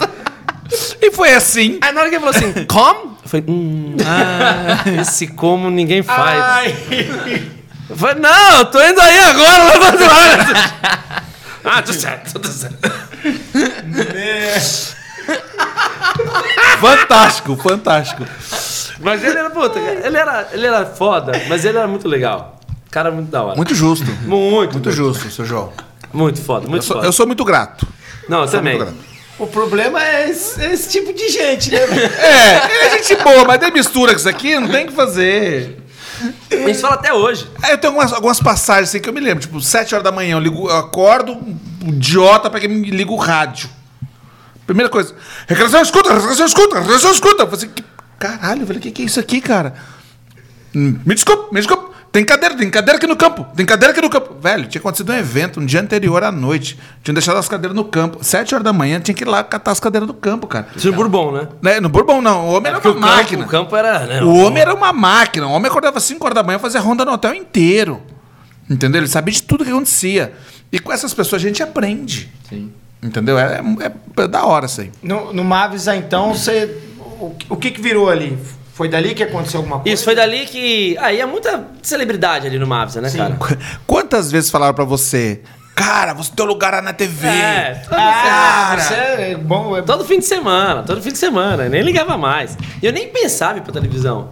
[1.05, 1.79] E foi assim.
[1.83, 3.19] Aí na hora que ele falou assim, como?
[3.23, 6.41] Eu falei, hum, ah, esse como ninguém faz.
[6.43, 6.75] Ai.
[7.91, 11.25] Eu falei, não, eu tô indo aí agora, levando hora.
[11.67, 12.77] Ah, tudo certo, tudo certo.
[16.79, 18.27] Fantástico, fantástico.
[19.01, 22.61] Mas ele era, puta, ele era, ele era foda, mas ele era muito legal.
[22.91, 23.57] Cara muito da hora.
[23.57, 24.05] Muito justo.
[24.27, 24.73] muito.
[24.73, 25.73] Muito justo, seu João.
[26.13, 27.09] Muito foda, Eu muito sou, foda.
[27.09, 27.87] eu sou muito grato.
[28.29, 28.79] Não, eu Sou também.
[29.39, 31.85] O problema é esse, esse tipo de gente, né?
[31.87, 32.15] velho?
[32.15, 35.79] É, é gente boa, mas tem mistura com isso aqui, não tem o que fazer.
[36.51, 37.49] A gente fala até hoje.
[37.63, 39.41] Aí eu tenho algumas, algumas passagens assim que eu me lembro.
[39.41, 43.11] Tipo, 7 horas da manhã eu, ligo, eu acordo, um idiota, pra que me liga
[43.11, 43.69] o rádio.
[44.67, 45.15] Primeira coisa,
[45.47, 47.43] recreação escuta, recreação escuta, recreação escuta.
[47.43, 47.85] Eu falei assim, que,
[48.19, 49.75] caralho, eu falei, o que, que é isso aqui, cara?
[50.75, 51.94] Hum, Me desculpa, me desculpa.
[52.15, 53.45] Tem cadeira, tem cadeira aqui no campo.
[53.57, 54.37] Tem cadeira aqui no campo.
[54.41, 56.79] Velho, tinha acontecido um evento um dia anterior à noite.
[57.03, 58.23] Tinham deixado as cadeiras no campo.
[58.23, 60.69] Sete horas da manhã tinha que ir lá catar as cadeiras do campo, cara.
[60.77, 61.49] Isso no Bourbon, né?
[61.61, 63.45] Né, No Bourbon não, o homem era Porque uma o campo, máquina.
[63.45, 64.07] o campo era.
[64.07, 65.49] Né, O homem era uma máquina.
[65.49, 68.01] O homem acordava 5 horas da manhã e fazia ronda no hotel inteiro.
[68.71, 69.01] Entendeu?
[69.01, 70.35] Ele sabia de tudo que acontecia.
[70.71, 72.31] E com essas pessoas a gente aprende.
[72.49, 72.71] Sim.
[73.03, 73.37] Entendeu?
[73.37, 74.93] É, é- é da hora isso aí.
[75.03, 75.45] No, no
[75.97, 76.79] então, você.
[77.19, 78.39] O, o que, que virou ali?
[78.75, 79.95] Foi dali que aconteceu alguma coisa?
[79.95, 80.97] Isso, foi dali que.
[80.99, 83.19] Aí é muita celebridade ali no Mavs, né, Sim.
[83.19, 83.35] cara?
[83.37, 83.57] Qu-
[83.87, 85.43] Quantas vezes falaram pra você,
[85.77, 87.29] cara, você teu lugar é na TV?
[87.29, 89.77] É, todo, Ah, você é bom.
[89.77, 89.83] É...
[89.83, 92.59] todo fim de semana, todo fim de semana, eu nem ligava mais.
[92.83, 94.31] E eu nem pensava em ir pra televisão.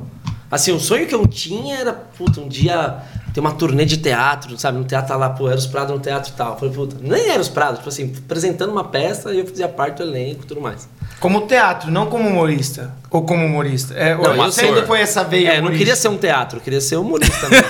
[0.51, 2.97] Assim, o sonho que eu tinha era, puta, um dia
[3.33, 4.77] ter uma turnê de teatro, sabe?
[4.77, 6.53] No teatro tá lá, pô, Eros Prado no teatro e tal.
[6.55, 9.99] Eu falei, puta, nem Eros Prado, tipo assim, apresentando uma peça e eu fazia parte
[9.99, 10.87] do elenco e tudo mais.
[11.23, 12.91] Como teatro, não como humorista.
[13.09, 13.95] Ou como humorista.
[13.95, 14.75] É, Não, você ator.
[14.75, 15.47] ainda foi essa veia.
[15.47, 15.79] É, eu não humorista.
[15.79, 17.65] queria ser um teatro, eu queria ser humorista mesmo.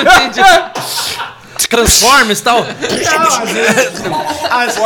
[0.00, 0.40] Entendi.
[1.68, 2.64] Transformers e tal.
[2.64, 4.02] Não, às vezes.
[4.50, 4.78] às,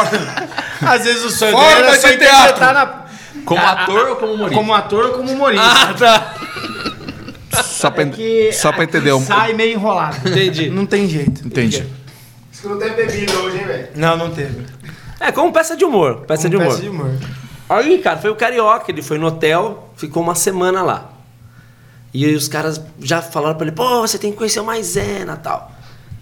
[0.82, 2.24] às vezes o sonho Forma dele era só teatro.
[2.24, 3.04] interpretar na,
[3.44, 4.54] Como ator ou como humorista?
[4.58, 5.64] como ator ou como humorista.
[5.64, 6.34] Ah, tá.
[7.62, 9.12] Só pra, É que só pra entender.
[9.12, 10.28] um- Sai meio enrolado.
[10.28, 10.68] Entendi.
[10.70, 11.46] Não tem jeito.
[11.46, 11.86] Entendi.
[12.52, 13.88] Isso que não teve bebida hoje, hein, velho?
[13.94, 14.66] Não, não teve.
[15.20, 16.22] É, como peça de humor.
[16.26, 16.76] Peça de Como humor.
[16.78, 17.10] peça de humor.
[17.68, 21.10] Aí, cara, foi o Carioca, ele foi no hotel, ficou uma semana lá.
[22.14, 25.34] E aí os caras já falaram pra ele, pô, você tem que conhecer o Maisena
[25.34, 25.72] e tal.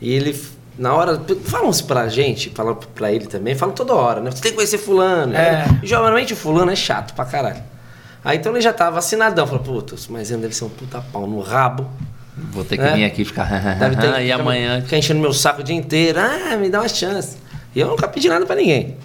[0.01, 0.41] E ele,
[0.79, 4.31] na hora, falam isso pra gente, falam pra ele também, falam toda hora, né?
[4.31, 5.35] Você tem que conhecer fulano.
[5.37, 5.67] É.
[5.83, 7.63] E geralmente o fulano é chato pra caralho.
[8.25, 11.27] Aí então ele já tava vacinadão, falou, puta, o Maisena deve ser um puta pau
[11.27, 11.87] no rabo.
[12.53, 12.95] Vou ter que É.
[12.95, 13.45] vir aqui ficar.
[13.79, 14.81] Deve ter, e amanhã.
[14.81, 16.19] Ficar enchendo meu saco o dia inteiro.
[16.19, 17.37] Ah, me dá uma chance.
[17.75, 18.97] E eu nunca pedi nada pra ninguém.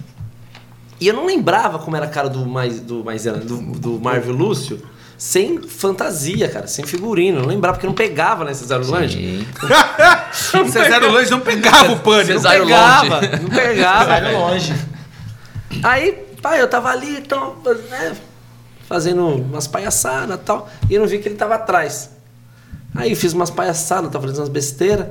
[1.00, 4.34] E eu não lembrava como era a cara do, mais, do, Maisena, do, do Marvel
[4.34, 4.82] Lúcio
[5.18, 7.40] sem fantasia, cara, sem figurino.
[7.40, 9.46] Eu não lembrava, porque não pegava né, Cesário Lange.
[10.32, 10.68] Sim.
[10.72, 12.34] Cesário Lange não pegava o pânico.
[12.34, 13.30] Não Cesário pegava, longe.
[13.42, 14.32] não pegava.
[14.32, 14.76] Longe.
[15.84, 17.58] Aí, pai, eu tava ali, então,
[17.90, 18.16] né,
[18.88, 22.12] fazendo umas palhaçadas e tal, e eu não vi que ele tava atrás.
[22.96, 25.08] Aí eu fiz umas palhaçadas, tava fazendo umas besteiras,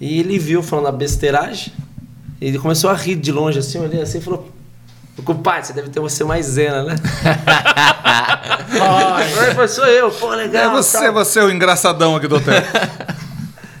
[0.00, 1.72] e ele viu falando a besteiragem,
[2.40, 4.50] ele começou a rir de longe assim, olhei assim e falou:
[5.24, 6.96] Compadre, você deve ter você mais zena, né?
[9.54, 10.70] Foi, sou eu, pô, legal.
[10.70, 11.12] É você, tal.
[11.14, 12.54] você é o engraçadão aqui do hotel.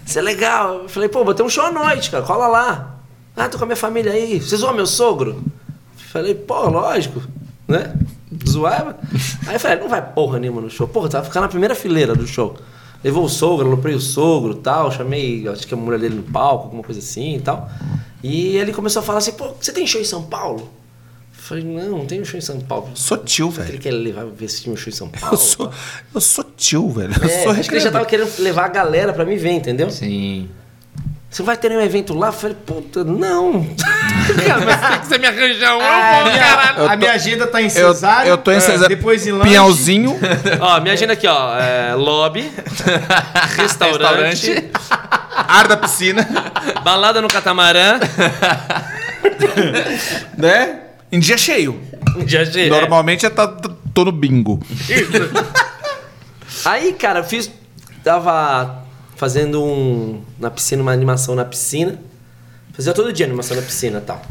[0.06, 0.82] Isso é legal.
[0.82, 2.96] Eu falei, pô, vou ter um show à noite, cara, cola lá.
[3.36, 4.40] Ah, tô com a minha família aí.
[4.40, 5.42] Vocês zoam meu sogro?
[5.96, 7.22] Falei, pô, lógico,
[7.68, 7.92] né?
[8.48, 8.96] Zoava.
[9.46, 10.88] Aí eu falei, não vai porra nenhuma no show.
[10.88, 12.56] Porra, tava ficando na primeira fileira do show.
[13.04, 16.22] Levou o sogro, aloprei o sogro e tal, chamei, acho que a mulher dele no
[16.22, 17.68] palco, alguma coisa assim e tal.
[18.28, 20.70] E ele começou a falar assim, pô, você tem show em São Paulo?
[21.36, 22.90] Eu falei, não, não tenho show em São Paulo.
[22.94, 23.78] Sou tio, que ele velho.
[23.78, 25.34] quer levar ver se tinha um show em São Paulo?
[25.34, 25.70] Eu sou,
[26.14, 27.14] eu sou tio, velho.
[27.22, 29.50] Eu É, sou acho que ele já tava querendo levar a galera pra me ver,
[29.52, 29.88] entendeu?
[29.90, 30.48] Sim.
[31.30, 32.28] Você vai ter nenhum evento lá?
[32.28, 33.62] Eu falei, puta, não.
[34.46, 36.88] cara, mas tem que você me arranjar um, eu A vou, minha, caralho.
[36.90, 38.28] a minha agenda tá em Eu, cesário.
[38.30, 38.88] eu tô em é, Cesário.
[38.96, 39.48] Depois em lanche.
[39.50, 40.16] Pinhalzinho.
[40.60, 41.58] Ó, minha agenda aqui, ó.
[41.58, 42.50] É, lobby,
[43.56, 44.70] restaurante, Restaurante.
[45.36, 46.26] Ar da piscina.
[46.82, 48.00] balada no catamarã.
[50.36, 50.80] né?
[51.12, 51.80] Em dia cheio.
[52.26, 52.80] Já cheio, é.
[52.80, 53.46] Normalmente é tá,
[53.92, 54.60] tô no bingo.
[56.64, 57.50] Aí, cara, eu fiz.
[58.02, 58.84] Tava
[59.16, 60.22] fazendo um.
[60.38, 61.98] Na piscina, uma animação na piscina.
[62.72, 64.22] Fazia todo dia animação na piscina e tal.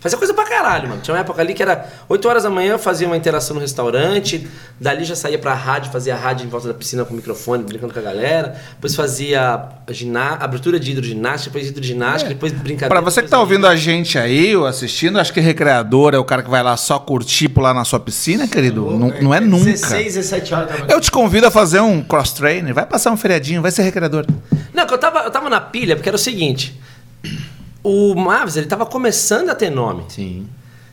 [0.00, 1.00] Fazia coisa pra caralho, mano.
[1.02, 3.60] Tinha uma época ali que era 8 horas da manhã, eu fazia uma interação no
[3.60, 4.48] restaurante.
[4.78, 7.92] Dali já saía pra rádio, fazia rádio em volta da piscina com o microfone, brincando
[7.92, 8.56] com a galera.
[8.74, 12.88] Depois fazia giná abertura de hidroginástica, depois hidroginástica, depois brincadeira.
[12.88, 16.24] Pra você que tá ouvindo a gente aí, ou assistindo, acho que recreador é o
[16.24, 18.88] cara que vai lá só curtir pular na sua piscina, querido.
[18.92, 19.64] Não, não é nunca.
[19.64, 20.86] 16, 17 horas da manhã.
[20.90, 22.72] Eu te convido a fazer um cross-trainer.
[22.72, 24.24] Vai passar um feriadinho, vai ser recreador.
[24.72, 26.80] Não, que eu tava, eu tava na pilha, porque era o seguinte.
[27.82, 30.04] O Mavis, ele tava começando a ter nome.
[30.08, 30.46] Sim.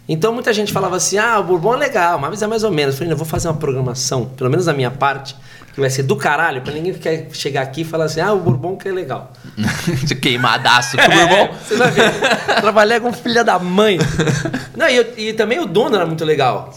[0.08, 2.72] Então muita gente falava assim: ah, o Bourbon é legal, o Mavis é mais ou
[2.72, 2.94] menos.
[2.94, 5.36] Eu falei, não, eu vou fazer uma programação, pelo menos da minha parte,
[5.74, 8.40] que vai ser do caralho, pra ninguém ficar, chegar aqui e falar assim: ah, o
[8.40, 9.34] Bourbon que é legal.
[10.06, 11.54] De Queimadaço com o Bourbon.
[11.68, 12.12] Você vai ver.
[12.62, 13.98] Trabalhar com filha da mãe.
[14.78, 16.70] Não, e, eu- e também o dono era muito legal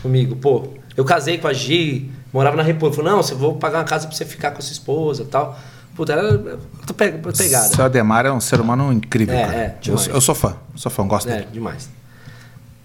[0.00, 0.68] comigo, pô.
[0.96, 2.96] Eu casei com a Gi, morava na República.
[3.02, 5.26] Falou, não, você vou pagar uma casa pra você ficar com a sua esposa e
[5.26, 5.58] tal.
[5.96, 7.68] Puta, era outra pe- pegada.
[7.68, 9.56] Seu Ademar é um ser humano incrível, É, cara.
[9.56, 10.06] é, eu, demais.
[10.08, 11.48] eu sou fã, sou fã, gosto É, dele.
[11.52, 11.88] demais.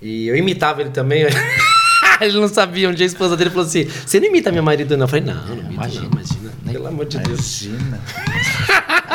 [0.01, 1.25] E eu imitava ele também.
[2.21, 2.87] ele não sabia.
[2.89, 5.03] Um dia a esposa dele falou assim: Você não imita meu marido, não?
[5.03, 6.01] Eu falei: Não, não imito, Imagina.
[6.03, 6.51] não, imagina.
[6.71, 7.61] Pelo amor de Deus.
[7.63, 7.99] Imagina.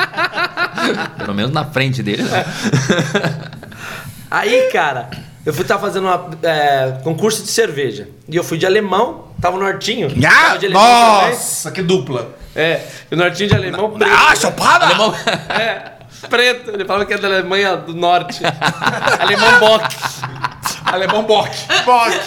[1.19, 2.45] Pelo menos na frente dele, né?
[4.31, 5.11] Aí, cara,
[5.45, 8.09] eu fui estar fazendo uma, é, concurso de cerveja.
[8.29, 10.09] E eu fui de alemão, tava no Nortinho.
[10.25, 10.83] Ah, tava de alemão
[11.31, 12.37] nossa, que dupla.
[12.57, 14.11] É, e o Nortinho de alemão preto.
[14.11, 14.87] Ah, chopada!
[14.87, 15.15] Alemão.
[15.51, 15.93] É,
[16.29, 16.71] preto.
[16.71, 18.41] Ele falava que é da Alemanha do Norte.
[19.21, 19.97] alemão Bock.
[20.87, 21.51] Alemão Bock.
[21.85, 22.19] Bock.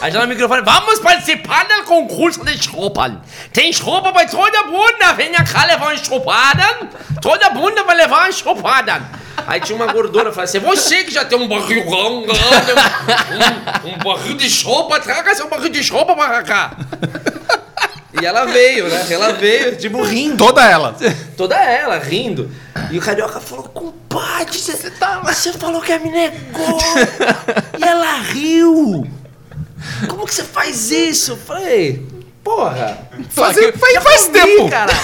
[0.00, 3.18] Aí já no microfone, vamos participar do concurso de Schruppern.
[3.52, 5.12] Tem Schruppern bei toda Bunda.
[5.14, 6.88] Venha cá levar um Schruppern.
[7.20, 9.02] Toda Bunda vai levar um Schruppern.
[9.46, 12.72] Aí tinha uma gordura, falava assim, você que já tem um barrilão grande,
[13.84, 16.72] um, um barril de chopa, traga seu barril de chopa pra cá.
[18.20, 19.06] E ela veio, né?
[19.10, 20.36] Ela veio, tipo, rindo.
[20.36, 20.96] Toda ela.
[21.36, 22.50] Toda ela rindo.
[22.90, 27.64] E o carioca falou: compadre, você, tá, você falou que a mina é gorda.
[27.78, 29.06] e ela riu.
[30.08, 31.32] Como que você faz isso?
[31.32, 32.06] Eu falei:
[32.48, 32.98] porra.
[33.28, 34.70] Faz, faz, faz comi, tempo.
[34.70, 34.92] cara.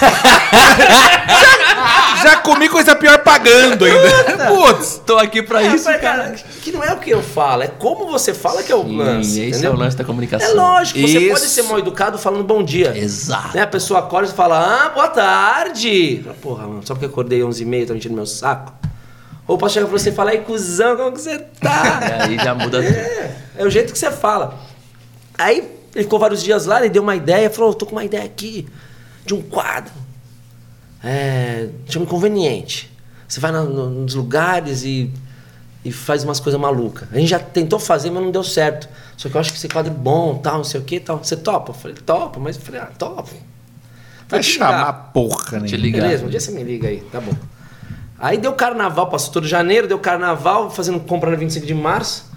[2.23, 4.47] Já comi coisa pior pagando ainda.
[4.47, 5.03] Putz.
[5.05, 6.23] Tô aqui pra Eu isso, falei, cara.
[6.25, 8.87] cara, que não é o que eu falo, é como você fala que é o
[8.91, 9.31] lance.
[9.31, 9.73] Sim, esse é entendeu?
[9.73, 10.49] o lance da comunicação.
[10.49, 11.29] É lógico, você Isso.
[11.29, 12.97] pode ser mal educado falando bom dia.
[12.97, 13.55] Exato.
[13.55, 13.63] Né?
[13.63, 16.25] A pessoa acorda e fala, ah, boa tarde.
[16.41, 18.73] Porra, mano, só porque eu acordei 11h30, tá mentindo meu saco.
[19.47, 22.01] Ou posso chegar pra você e falar, ei, cuzão, como que você tá?
[22.27, 22.95] E aí já muda tudo.
[22.95, 24.55] é, é o jeito que você fala.
[25.37, 28.25] Aí ele ficou vários dias lá, ele deu uma ideia, falou, tô com uma ideia
[28.25, 28.67] aqui,
[29.25, 29.93] de um quadro.
[31.03, 32.91] É, chama inconveniente.
[33.29, 35.11] Você vai na- no- nos lugares e,
[35.85, 37.09] e faz umas coisas malucas.
[37.13, 38.89] A gente já tentou fazer, mas não deu certo.
[39.17, 41.19] Só que eu acho que esse quadro é bom, tal, não sei o que, tal.
[41.23, 41.71] Você topa?
[41.71, 43.25] Eu falei, topa, mas eu falei, ah, topa.
[44.29, 45.67] Vai chamar porra, né?
[45.67, 46.03] Te ligar.
[46.03, 47.33] Beleza, um dia você me liga aí, tá bom.
[48.19, 52.33] Aí deu carnaval, passou todo janeiro, deu carnaval, fazendo compra no 25 de março.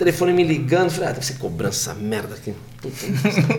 [0.00, 2.54] Telefone me ligando, falei, ah, deve ser cobrança essa merda aqui.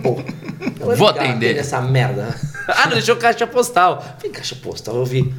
[0.02, 0.24] Porra.
[0.82, 1.56] Eu Vou ligar, atender.
[1.56, 2.36] Essa merda.
[2.68, 4.02] Ah, não deixou caixa postal.
[4.18, 5.34] Falei, caixa postal, eu vi.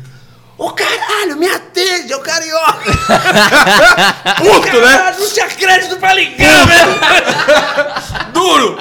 [0.59, 2.93] Ô caralho, me atende, é o carioca!
[4.37, 5.17] Puto, né?
[5.19, 8.33] Não tinha crédito pra ligar, velho!
[8.33, 8.79] Duro.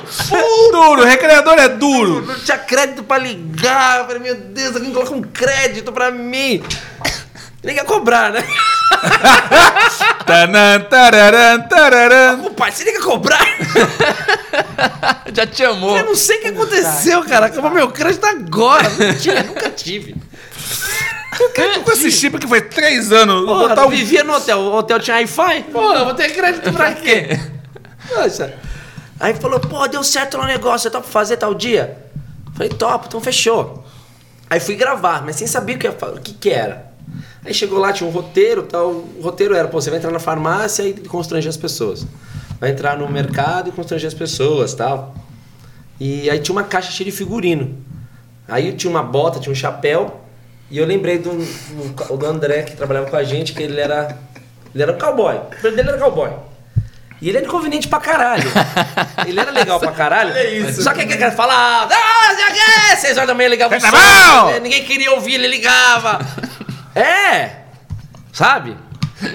[0.71, 1.05] Duro.
[1.05, 2.25] Recreador é duro.
[2.25, 3.99] Não tinha crédito pra ligar.
[3.99, 6.61] Eu falei, meu Deus, alguém coloca um crédito pra mim.
[7.63, 8.43] Liga a cobrar, né?
[10.25, 12.41] Tanan, tararan, tararan.
[12.43, 13.45] Ô pai, você liga cobrar?
[15.33, 15.97] Já te amou.
[15.97, 17.47] Eu não sei o que aconteceu, cara.
[17.47, 18.89] Acabou meu crédito agora.
[19.19, 20.15] Tinha, nunca tive.
[21.83, 23.45] Com esse chip que foi três anos.
[23.45, 23.91] Porra, botar eu um...
[23.91, 24.59] vivia no hotel.
[24.59, 25.63] O hotel tinha Wi-Fi.
[25.71, 27.39] Porra, eu vou ter crédito pra quê?
[28.07, 28.53] Poxa.
[29.19, 30.79] Aí falou, pô, deu certo lá o negócio.
[30.79, 31.97] Você topa fazer tal dia?
[32.53, 33.85] Falei, topo, então fechou.
[34.49, 36.90] Aí fui gravar, mas sem saber o que, ia o que, que era.
[37.43, 38.89] Aí chegou lá, tinha um roteiro tal.
[38.89, 42.05] O roteiro era, pô, você vai entrar na farmácia e constranger as pessoas.
[42.59, 45.15] Vai entrar no mercado e constranger as pessoas tal.
[45.99, 47.77] E aí tinha uma caixa cheia de figurino.
[48.47, 50.21] Aí tinha uma bota, tinha um chapéu.
[50.69, 51.31] E eu lembrei do,
[52.17, 54.17] do, André, que trabalhava com a gente, que ele era.
[54.73, 55.35] Ele era um cowboy.
[55.35, 56.31] O filho dele era cowboy.
[57.21, 58.49] E ele era inconveniente pra caralho.
[59.27, 60.33] Ele era legal pra caralho.
[60.73, 65.11] Só que aquele cara falava, ah, seis horas da manhã ligava o som, ninguém queria
[65.11, 66.19] ouvir, ele ligava.
[66.95, 67.61] É!
[68.33, 68.75] Sabe?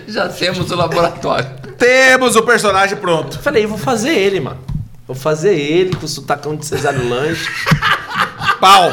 [0.08, 1.48] Já temos o laboratório.
[1.78, 3.38] Temos o personagem pronto.
[3.40, 4.58] Falei, eu vou fazer ele, mano.
[5.06, 7.48] Vou fazer ele com o sotacão de Cesário Lanche.
[8.60, 8.90] Pau.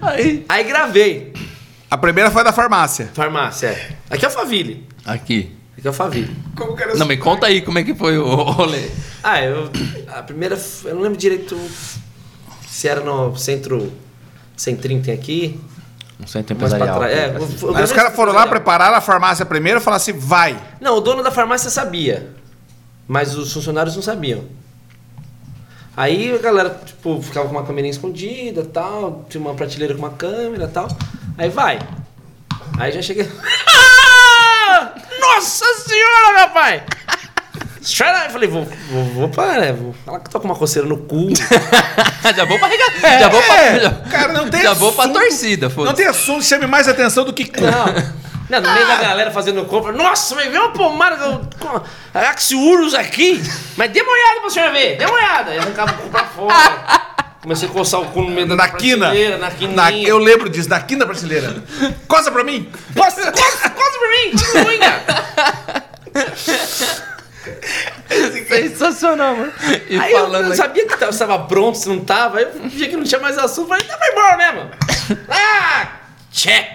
[0.00, 0.46] Aí.
[0.48, 1.32] Aí gravei.
[1.90, 3.10] A primeira foi da farmácia.
[3.14, 3.90] Farmácia, é.
[4.10, 4.86] Aqui é o Faville.
[5.04, 5.54] Aqui.
[5.76, 6.34] Aqui é o Faville.
[6.56, 8.88] Como que era Não, me conta aí como é que foi o rolê.
[9.22, 9.70] Ah, eu.
[10.08, 10.58] A primeira.
[10.84, 11.58] Eu não lembro direito
[12.66, 13.92] se era no centro.
[14.58, 15.58] Centrinho que tem aqui.
[16.20, 16.98] Um centro Mais pra empresarial.
[16.98, 17.16] trás.
[17.16, 20.12] É, o- o Aí os caras foram lá, prepararam a farmácia primeiro e falaram assim:
[20.12, 20.58] vai.
[20.80, 22.34] Não, o dono da farmácia sabia.
[23.06, 24.44] Mas os funcionários não sabiam.
[25.96, 30.10] Aí a galera, tipo, ficava com uma câmera escondida tal, tinha uma prateleira com uma
[30.10, 30.88] câmera e tal.
[31.38, 31.78] Aí vai.
[32.78, 33.28] Aí já cheguei.
[35.20, 36.82] Nossa senhora, meu pai!
[37.88, 39.72] Espera aí, falei, vou, vou, vou para, né?
[39.72, 41.28] Vou falar que eu tô com uma coceira no cu.
[42.36, 43.18] já vou pra regar.
[43.20, 43.54] já vou pra.
[43.56, 45.18] É, Já, cara, não tem já vou pra assunto.
[45.18, 47.60] torcida, Não foda tem assunto que chame mais atenção do que cu.
[47.62, 48.18] Não.
[48.48, 49.92] Não, no meio da galera fazendo compra.
[49.92, 51.16] Nossa, mas vê uma pomada
[51.60, 51.80] com-
[52.18, 53.42] Axiurus aqui.
[53.76, 54.96] Mas dê uma olhada pra senhora ver.
[54.96, 55.50] Dê uma olhada.
[55.50, 57.02] Aí arrancava o cu pra fora.
[57.42, 59.12] Comecei a coçar o cu no meio da Na quina.
[59.38, 59.76] Na quininha.
[59.76, 61.62] Na- eu lembro disso, na quina brasileira.
[62.06, 62.70] Coça pra mim.
[62.96, 64.66] Costa, costa, costa pra mim.
[64.66, 65.02] Unha.
[68.48, 69.52] Sensacional, mano.
[69.88, 72.38] E aí eu falando não aqui- sabia que tava, se tava pronto, se não tava.
[72.38, 73.68] Aí eu fingia que não tinha mais assunto.
[73.68, 74.70] Falei, tá, vai embora mesmo.
[75.28, 75.88] Ah,
[76.32, 76.66] tchê.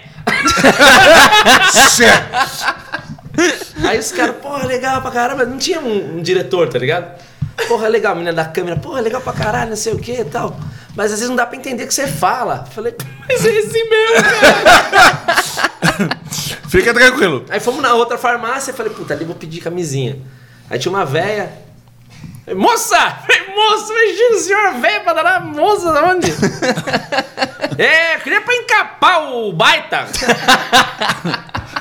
[3.88, 5.46] Aí os caras, porra, legal pra caramba.
[5.46, 7.20] Não tinha um, um diretor, tá ligado?
[7.68, 10.26] Porra, legal, a menina da câmera, porra, legal pra caralho, não sei o que e
[10.26, 10.58] tal.
[10.96, 12.66] Mas às vezes não dá pra entender o que você fala.
[12.74, 12.96] Falei,
[13.28, 16.10] mas é esse mesmo, cara.
[16.70, 17.46] Fica tranquilo.
[17.50, 20.18] Aí fomos na outra farmácia e falei, puta, ali vou pedir camisinha.
[20.70, 21.52] Aí tinha uma véia.
[22.46, 22.98] Falei, Moça!
[22.98, 26.32] Falei, moça, imagina o senhor velho pra dar moça da onde?
[27.78, 30.06] é, queria pra encapar o baita.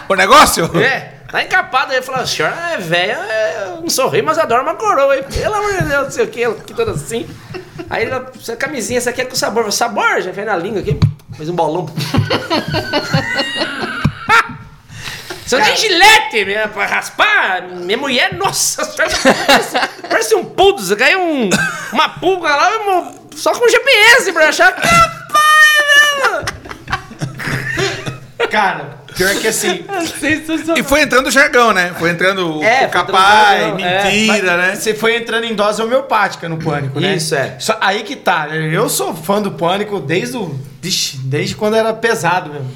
[0.08, 0.70] O negócio?
[0.78, 1.90] É, tá encapado.
[1.90, 4.74] Aí eu falei, a senhora é velha, é, eu não sou rei, mas adoro uma
[4.74, 5.24] coroa, hein?
[5.32, 7.26] Pelo amor de Deus, não sei o que, ela aqui toda assim.
[7.90, 9.70] Aí ela, essa camisinha, essa aqui é com sabor.
[9.72, 10.20] Sabor?
[10.20, 10.98] Já fez na língua aqui,
[11.36, 11.86] fez um bolão.
[15.52, 17.62] Você não tem gilete minha, pra raspar?
[17.68, 20.80] Minha mulher, nossa parece, parece um pudo.
[20.82, 21.50] Você caiu um,
[21.92, 24.72] uma pulga lá, só com GPS pra achar.
[24.74, 26.44] Rapaz!
[28.50, 29.84] Cara, pior que assim.
[30.20, 30.76] Sensacional.
[30.78, 31.94] E foi entrando o jargão, né?
[31.98, 34.04] Foi entrando É, o foi capai, entrando o jargão, é.
[34.12, 34.74] mentira, né?
[34.74, 37.14] Você foi entrando em dose homeopática no pânico, né?
[37.14, 37.56] Isso, é.
[37.58, 38.48] Só- aí que tá.
[38.48, 40.58] Eu sou fã do pânico desde o.
[40.82, 42.70] Vixe, desde quando era pesado mesmo.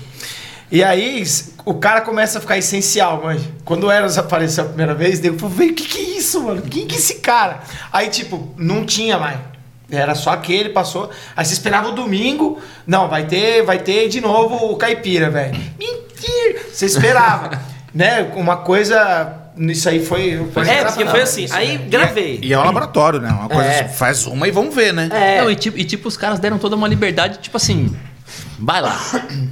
[0.71, 1.23] E aí,
[1.65, 3.41] o cara começa a ficar essencial, mano.
[3.65, 6.63] Quando o Eros apareceu a primeira vez, eu falei, o que que é isso, mano?
[6.63, 7.61] Quem que é esse cara?
[7.93, 9.39] Aí, tipo, não tinha mais.
[9.91, 11.11] Era só aquele, passou.
[11.37, 12.59] Aí você esperava o domingo.
[12.87, 15.57] Não, vai ter, vai ter de novo o caipira, velho.
[15.79, 16.65] Mentira!
[16.73, 17.61] Você esperava.
[17.95, 18.31] né?
[18.35, 19.43] Uma coisa.
[19.57, 20.45] Isso aí foi.
[20.53, 21.45] foi É, porque foi assim.
[21.45, 21.87] Isso, Aí né?
[21.89, 22.41] gravei.
[22.43, 23.31] E é um laboratório, né?
[23.31, 23.85] Uma coisa, É.
[23.89, 25.09] faz uma e vamos ver, né?
[25.11, 25.41] É.
[25.41, 27.97] Não, e tipo, e tipo, os caras deram toda uma liberdade, tipo assim.
[28.59, 28.99] Vai lá.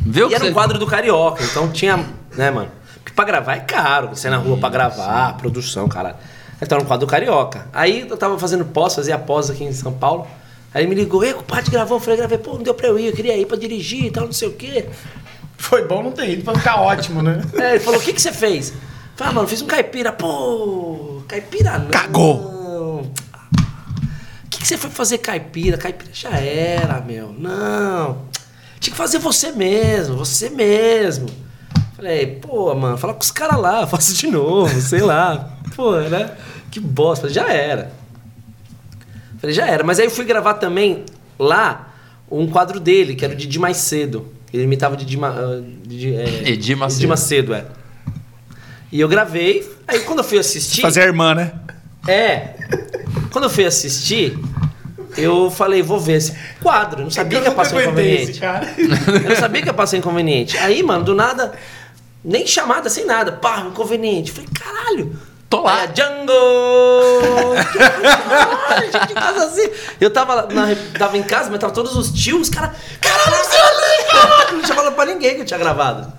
[0.07, 1.97] Vê o E que era um quadro do Carioca, então tinha,
[2.37, 2.71] né, mano?
[2.97, 6.17] Porque pra gravar é caro, você ir na rua pra gravar, produção, caralho.
[6.61, 7.67] Então era um quadro do Carioca.
[7.73, 10.27] Aí eu tava fazendo pós, fazia pós aqui em São Paulo.
[10.73, 11.99] Aí ele me ligou, ei, compadre, gravou?
[11.99, 14.11] Eu falei, gravei, pô, não deu pra eu ir, eu queria ir pra dirigir e
[14.11, 14.87] tal, não sei o quê.
[15.57, 17.43] Foi bom não ter ido pra ficar ótimo, né?
[17.55, 18.73] É, ele falou, o que que você fez?
[19.14, 20.12] Falei, ah, mano, fiz um caipira.
[20.12, 21.90] Pô, caipira não.
[21.90, 22.53] Cagou.
[23.05, 23.11] O
[24.51, 25.77] que, que você foi fazer caipira?
[25.77, 27.33] Caipira já era, meu.
[27.38, 28.19] Não.
[28.85, 31.27] Tinha que fazer você mesmo, você mesmo.
[31.97, 35.57] Falei, pô, mano, fala com os caras lá, faço de novo, sei lá.
[35.75, 36.33] Pô, né?
[36.70, 37.23] Que bosta.
[37.23, 37.92] Falei, já era.
[39.38, 39.83] Falei, já era.
[39.83, 41.03] Mas aí eu fui gravar também
[41.38, 41.94] lá
[42.31, 44.31] um quadro dele, que era o Didi Mais Cedo.
[44.53, 47.01] Ele imitava o Didi, Ma, ah, Didi, é, Edir Macedo.
[47.01, 47.64] Didi Macedo, é.
[48.92, 49.66] E eu gravei.
[49.88, 50.83] Aí quando eu fui assistir.
[50.83, 51.55] Fazer a irmã, né?
[52.07, 52.55] É.
[53.33, 54.38] Quando eu fui assistir,
[55.16, 57.00] eu falei, vou ver esse quadro.
[57.00, 58.40] Eu não sabia que ia passar inconveniente.
[58.42, 60.57] Eu não sabia que ia passar inconveniente.
[60.59, 61.53] Aí, mano, do nada,
[62.24, 63.33] nem chamada, sem nada.
[63.33, 64.33] Pá, inconveniente.
[64.33, 65.16] Falei, caralho.
[65.50, 65.83] Tô lá.
[65.83, 66.33] Aí, Django!
[67.79, 69.70] Caralho, gente casa assim.
[70.00, 72.77] Eu tava, lá na- tava em casa, mas tava todos os tios, os caras.
[73.00, 74.57] Caralho, você ali, caralho!
[74.57, 76.12] Não tinha falado pra ninguém que eu tinha gravado.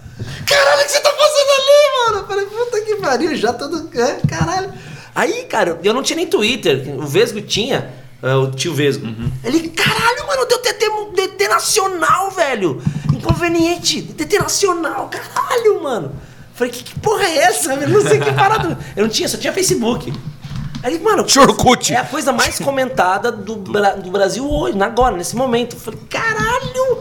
[0.46, 2.18] Caralho, o que você tá fazendo ali, mano?
[2.20, 3.90] Eu falei, puta que pariu, já todo.
[4.00, 4.72] é, Caralho.
[5.14, 6.94] Aí, cara, eu não tinha nem Twitter.
[6.98, 7.90] O Vesgo tinha,
[8.22, 9.08] é, o tio Vesgo.
[9.44, 12.82] Ele, caralho, mano, deu TT, DT nacional, velho.
[13.14, 16.12] Inconveniente, DT nacional, caralho, mano.
[16.54, 17.74] Falei, que, que porra é essa?
[17.74, 18.78] Eu não sei que parada.
[18.96, 20.14] Eu não tinha, só tinha Facebook.
[20.82, 21.94] Aí, mano, Orkut.
[21.94, 25.76] é a coisa mais comentada do, Bra- do Brasil hoje, agora, nesse momento.
[25.76, 27.00] Eu falei, caralho!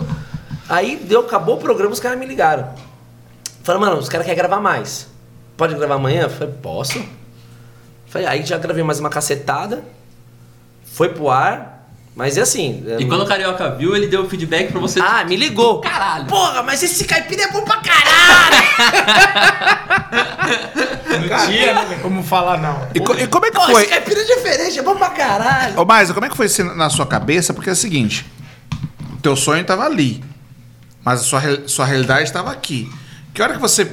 [0.69, 2.71] Aí deu, acabou o programa, os caras me ligaram.
[3.63, 5.07] Falaram, mano, os caras querem gravar mais.
[5.57, 6.23] Pode gravar amanhã?
[6.23, 7.05] Eu falei, posso.
[8.07, 9.85] Falei, aí já gravei mais uma cacetada.
[10.95, 11.73] Foi pro ar.
[12.17, 12.85] Mas é assim.
[12.87, 15.01] é- E quando o Carioca viu, ele deu o feedback pra você.
[15.01, 15.81] Ah, me ligou.
[15.81, 16.27] Caralho.
[16.27, 18.65] Porra, mas esse caipira é bom pra caralho!
[21.29, 22.89] Não tinha né, como falar, não.
[22.95, 23.83] E, co- e como é que Porra, foi?
[23.83, 25.81] esse caipira é diferente, é bom pra caralho!
[25.81, 27.53] Ô, Maisa, como é que foi isso na sua cabeça?
[27.55, 28.27] Porque é o seguinte,
[29.15, 30.23] o teu sonho tava ali,
[31.05, 32.91] mas a sua, sua realidade estava aqui.
[33.33, 33.91] Que hora que você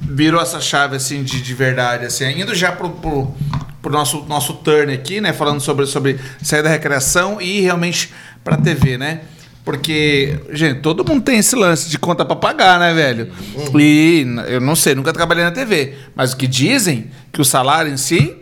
[0.00, 3.34] virou essa chave, assim, de, de verdade, assim, indo já pro, pro,
[3.82, 8.12] pro nosso, nosso turn aqui, né, falando sobre, sobre sair da recreação e realmente
[8.44, 9.22] pra TV, né?
[9.64, 13.30] Porque, gente, todo mundo tem esse lance de conta pra pagar, né, velho?
[13.78, 17.92] E eu não sei, nunca trabalhei na TV, mas o que dizem que o salário
[17.92, 18.36] em si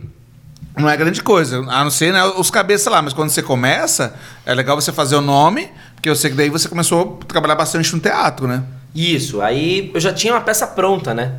[0.77, 4.15] não é grande coisa, a não ser né, os cabeças lá, mas quando você começa,
[4.47, 7.55] é legal você fazer o nome, porque eu sei que daí você começou a trabalhar
[7.55, 8.63] bastante no teatro, né?
[8.95, 11.35] Isso, aí eu já tinha uma peça pronta, né?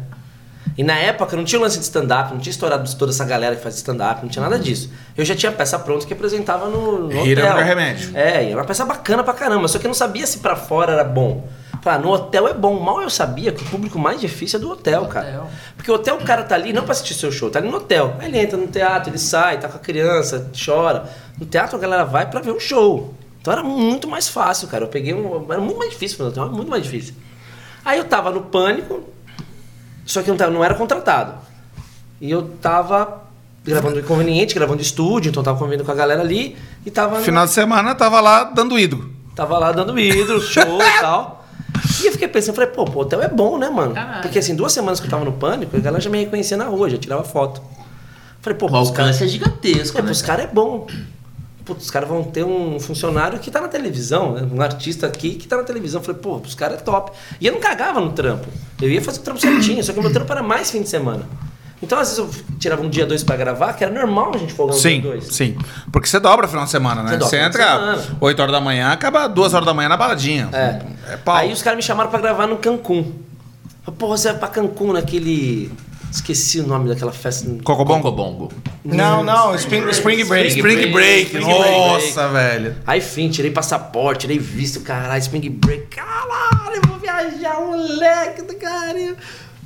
[0.78, 3.61] E na época não tinha lance de stand-up, não tinha estourado toda essa galera que
[3.61, 4.89] faz stand-up, não tinha nada disso.
[5.17, 7.26] Eu já tinha peça pronta que apresentava no, no é o hotel.
[7.26, 8.11] melhor remédio.
[8.15, 10.55] É, e era uma peça bacana pra caramba, só que eu não sabia se pra
[10.55, 11.47] fora era bom.
[11.82, 12.80] Falei, ah, no hotel é bom.
[12.80, 15.30] Mal eu sabia que o público mais difícil é do hotel, cara.
[15.30, 15.49] Hotel.
[15.76, 17.78] Porque o hotel, o cara tá ali não pra assistir seu show, tá ali no
[17.78, 18.15] hotel.
[18.19, 21.09] Aí ele entra no teatro, ele sai, tá com a criança, chora.
[21.39, 23.15] No teatro a galera vai pra ver um show.
[23.41, 24.84] Então era muito mais fácil, cara.
[24.84, 25.51] Eu peguei um.
[25.51, 27.15] Era muito mais difícil, no hotel, era muito mais difícil.
[27.84, 29.03] Aí eu tava no pânico,
[30.05, 31.33] só que eu não, tava- não era contratado.
[32.19, 33.21] E eu tava
[33.63, 37.19] gravando inconveniente, gravando estúdio, então eu tava convivendo com a galera ali e tava.
[37.21, 39.09] Final de semana tava lá dando ídolo.
[39.35, 41.45] Tava lá dando vidro, show e tal.
[42.01, 43.93] E eu fiquei pensando, falei, pô, o hotel é bom, né, mano?
[43.93, 44.21] Caralho.
[44.21, 46.65] Porque assim, duas semanas que eu tava no pânico, a galera já me reconhecia na
[46.65, 47.61] rua, já tirava foto.
[48.41, 50.11] Falei, pô, O alcance é gigantesco, É, né?
[50.11, 50.87] os caras é bom.
[51.66, 54.47] Putz, os caras vão ter um funcionário que tá na televisão, né?
[54.51, 56.01] um artista aqui que tá na televisão.
[56.01, 57.12] Falei, pô, os caras é top.
[57.39, 58.47] E eu não cagava no trampo.
[58.82, 60.89] Eu ia fazer o trampo certinho, só que o meu trampo era mais fim de
[60.89, 61.28] semana.
[61.84, 64.53] Então, às vezes, eu tirava um dia dois pra gravar, que era normal a gente
[64.53, 65.26] folgar um Sim, dia dois.
[65.34, 65.57] sim.
[65.91, 67.18] Porque você dobra final de semana, né?
[67.18, 68.03] Você Você entra semana.
[68.20, 70.47] 8 horas da manhã, acaba 2 horas da manhã na baladinha.
[70.53, 70.80] É.
[71.14, 71.36] É pau.
[71.36, 73.12] Aí os caras me chamaram pra gravar no Cancún.
[73.97, 75.72] Porra, você vai pra Cancún naquele.
[76.12, 77.47] Esqueci o nome daquela festa.
[77.64, 78.03] Cocobongo?
[78.03, 78.51] Cocobongo.
[78.84, 80.49] Não, não, Spring, Spring Break.
[80.49, 81.38] Spring Break.
[81.38, 82.76] Spring Nossa, velho.
[82.86, 85.88] Aí, enfim, tirei passaporte, tirei visto, caralho, Spring Break.
[85.88, 89.16] Caralho, eu vou viajar, moleque do caralho.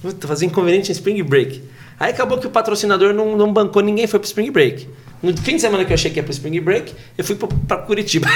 [0.03, 1.63] Puta, fazer inconveniente em Spring Break.
[1.99, 4.87] Aí acabou que o patrocinador não, não bancou ninguém, foi pro Spring Break.
[5.23, 7.47] No fim de semana que eu achei que ia pro Spring Break, eu fui pro,
[7.47, 8.27] pra Curitiba.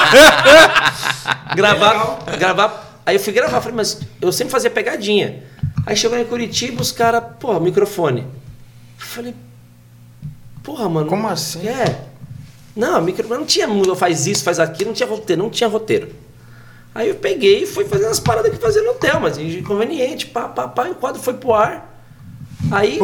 [1.54, 3.00] gravar, gravar.
[3.04, 5.42] Aí eu fui gravar, falei, mas eu sempre fazia pegadinha.
[5.84, 8.20] Aí chegou em Curitiba, os caras, porra, microfone.
[8.20, 9.34] Eu falei,
[10.62, 11.08] porra, mano.
[11.08, 11.66] Como assim?
[11.68, 12.06] É.
[12.74, 16.08] Não, micro, não tinha mundo, faz isso, faz aquilo, não tinha roteiro, não tinha roteiro.
[16.94, 20.48] Aí eu peguei e fui fazendo as paradas que fazia no hotel, mas inconveniente, pá,
[20.48, 22.04] pá, pá, e o quadro foi pro ar.
[22.70, 22.98] Aí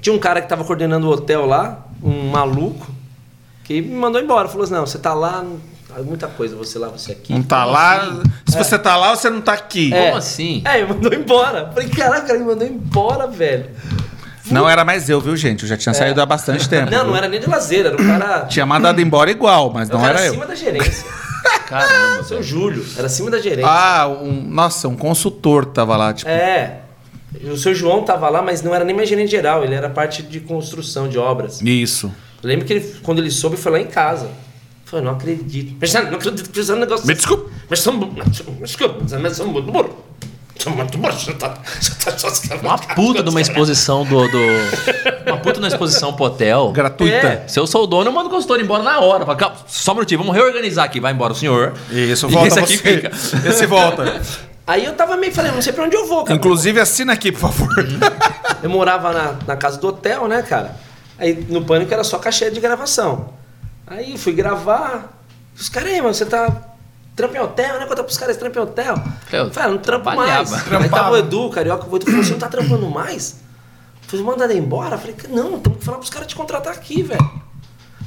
[0.00, 2.86] tinha um cara que tava coordenando o hotel lá, um maluco,
[3.64, 4.48] que me mandou embora.
[4.48, 5.44] Falou assim, não, você tá lá,
[6.04, 7.32] muita coisa, você lá, você aqui.
[7.32, 7.96] Não tá Como lá.
[7.96, 8.22] assim?
[8.46, 9.92] Se você tá lá, você não tá aqui.
[9.92, 10.06] É.
[10.06, 10.62] Como assim?
[10.64, 11.70] É, me mandou embora.
[11.72, 13.70] Falei, caraca, ele me mandou embora, velho.
[14.50, 15.62] Não era mais eu, viu, gente?
[15.64, 16.88] Eu já tinha saído há bastante tempo.
[16.88, 16.90] É.
[16.90, 17.08] Não, viu?
[17.10, 18.46] não era nem de lazer, era o cara.
[18.50, 20.30] Tinha mandado embora igual, mas o não cara era eu.
[20.32, 21.04] acima da gerência.
[21.66, 22.42] Caramba, Seu.
[22.42, 23.70] Júlio, era acima da gerência.
[23.70, 26.30] Ah, um, nossa, um consultor tava lá, tipo.
[26.30, 26.80] É.
[27.44, 30.22] O seu João tava lá, mas não era nem mais gerente geral, ele era parte
[30.22, 31.60] de construção de obras.
[31.60, 32.10] Isso.
[32.42, 34.30] Eu lembro que ele, quando ele soube, foi lá em casa.
[34.88, 35.76] Eu Falei, não acredito.
[35.78, 37.52] Mas não acredito que fizeram um negócio Me desculpe.
[37.68, 37.92] Mas são.
[37.92, 38.22] Me
[38.62, 40.04] desculpe, mas são muito burro.
[40.58, 41.12] São muito burro.
[41.12, 41.58] Você tá.
[41.78, 42.28] Você tá só
[42.62, 44.38] Uma puta de uma exposição do, do.
[45.26, 46.72] Uma puta de uma exposição pro hotel.
[46.72, 47.26] Gratuita.
[47.44, 47.44] É.
[47.46, 49.26] Se eu sou o dono, eu mando o consultor embora na hora.
[49.26, 51.00] Fala, "Calma, Só um minutinho, vamos reorganizar aqui.
[51.00, 51.74] Vai embora o senhor.
[51.90, 52.94] Isso, E volta esse aqui você.
[52.96, 53.48] fica.
[53.48, 54.22] Esse volta.
[54.66, 56.36] Aí eu tava meio falei, não sei pra onde eu vou, cara.
[56.36, 57.68] Inclusive, assina aqui, por favor.
[58.62, 60.76] Eu morava na, na casa do hotel, né, cara?
[61.18, 63.30] Aí no pânico era só cachê de gravação.
[63.90, 65.20] Aí eu fui gravar.
[65.56, 66.64] Os caras, aí, mano, você tá.
[67.16, 67.86] Trampa em hotel, né?
[67.86, 68.94] Conta pros caras, trampa em hotel.
[69.32, 70.52] Eu Falei, ah, não trampo mais.
[70.52, 73.40] Aí tava o Edu, o Carioca, o Edu falou, você não tá trampando mais?
[74.02, 74.94] Foi mandado embora?
[74.94, 77.42] Eu falei, não, temos que falar pros caras te contratar aqui, velho.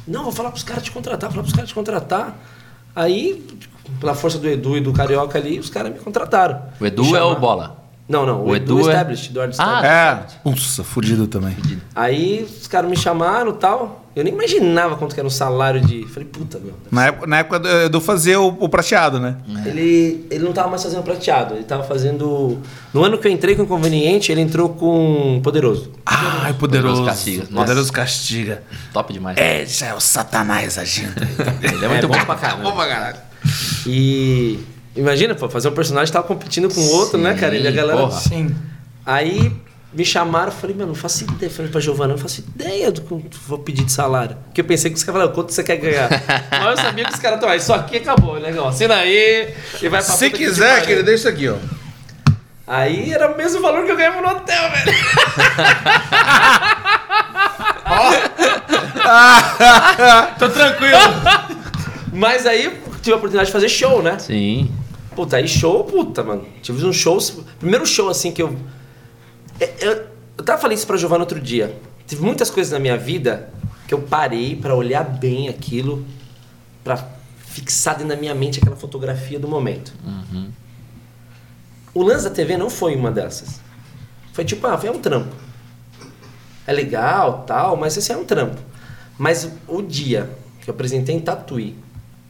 [0.07, 2.37] Não, vou falar pros caras te contratar, falar pros caras te contratar.
[2.95, 3.45] Aí,
[3.99, 6.61] pela força do Edu e do Carioca ali, os caras me contrataram.
[6.79, 7.80] O Edu é o bola.
[8.09, 10.39] Não, não, o, O Edu, Edu é- Established, do Art Ah, Established.
[10.45, 10.49] É.
[10.49, 11.55] Nossa, fudido também.
[11.95, 13.99] Aí os caras me chamaram e tal.
[14.13, 16.05] Eu nem imaginava quanto que era um salário de.
[16.07, 16.73] Falei, puta, meu.
[16.91, 19.37] Na época, na época do, do fazer o, o prateado, né?
[19.65, 22.59] Ele, ele não tava mais fazendo prateado, ele tava fazendo.
[22.93, 25.93] No ano que eu entrei com inconveniente, ele entrou com poderoso.
[26.05, 26.57] Ai, Poderoso
[26.95, 27.05] poderoso.
[27.05, 27.43] castiga.
[27.43, 27.55] Nossa.
[27.55, 28.63] Poderoso castiga.
[28.91, 29.37] Top demais.
[29.37, 31.13] É, já é o satanás agindo.
[31.61, 32.25] Ele é muito bom.
[32.25, 32.63] pra caramba.
[32.63, 33.17] Bom pra caralho.
[33.87, 34.59] E.
[34.95, 37.55] Imagina, pô, fazer um personagem que tava competindo com o outro, né, cara?
[37.55, 37.99] Ele a galera.
[37.99, 38.19] porra.
[38.19, 38.55] Sim.
[39.05, 39.51] Aí
[39.93, 41.49] me chamaram, falei, meu, não faço ideia.
[41.49, 44.37] Falei pra Giovana, não faço ideia do quanto vou pedir de salário.
[44.45, 46.09] Porque eu pensei que os caras falaram, quanto você quer ganhar?
[46.51, 48.67] Mas eu sabia que os caras estão, isso aqui acabou, legal.
[48.67, 50.85] Assina aí e vai pra Se que quiser, pariu.
[50.87, 51.55] querido, deixa isso aqui, ó.
[52.67, 54.97] Aí era o mesmo valor que eu ganhava no hotel, velho.
[60.39, 60.97] Tô tranquilo.
[62.13, 64.17] Mas aí tive a oportunidade de fazer show, né?
[64.19, 64.71] Sim.
[65.15, 66.45] Puta, aí show, puta, mano.
[66.61, 67.17] Tive um show.
[67.59, 68.55] Primeiro show assim que eu.
[69.59, 70.07] é, Eu,
[70.37, 71.75] eu tava falando isso pra Giovana outro dia.
[72.07, 73.49] Teve muitas coisas na minha vida
[73.87, 76.05] que eu parei pra olhar bem aquilo,
[76.83, 76.97] pra
[77.37, 79.93] fixar dentro da minha mente aquela fotografia do momento.
[81.93, 83.59] O lance da TV não foi uma dessas.
[84.31, 85.35] Foi tipo, ah, foi um trampo.
[86.65, 88.57] É legal, tal, mas esse é um trampo.
[89.17, 90.29] Mas o dia
[90.61, 91.75] que eu apresentei em Tatuí,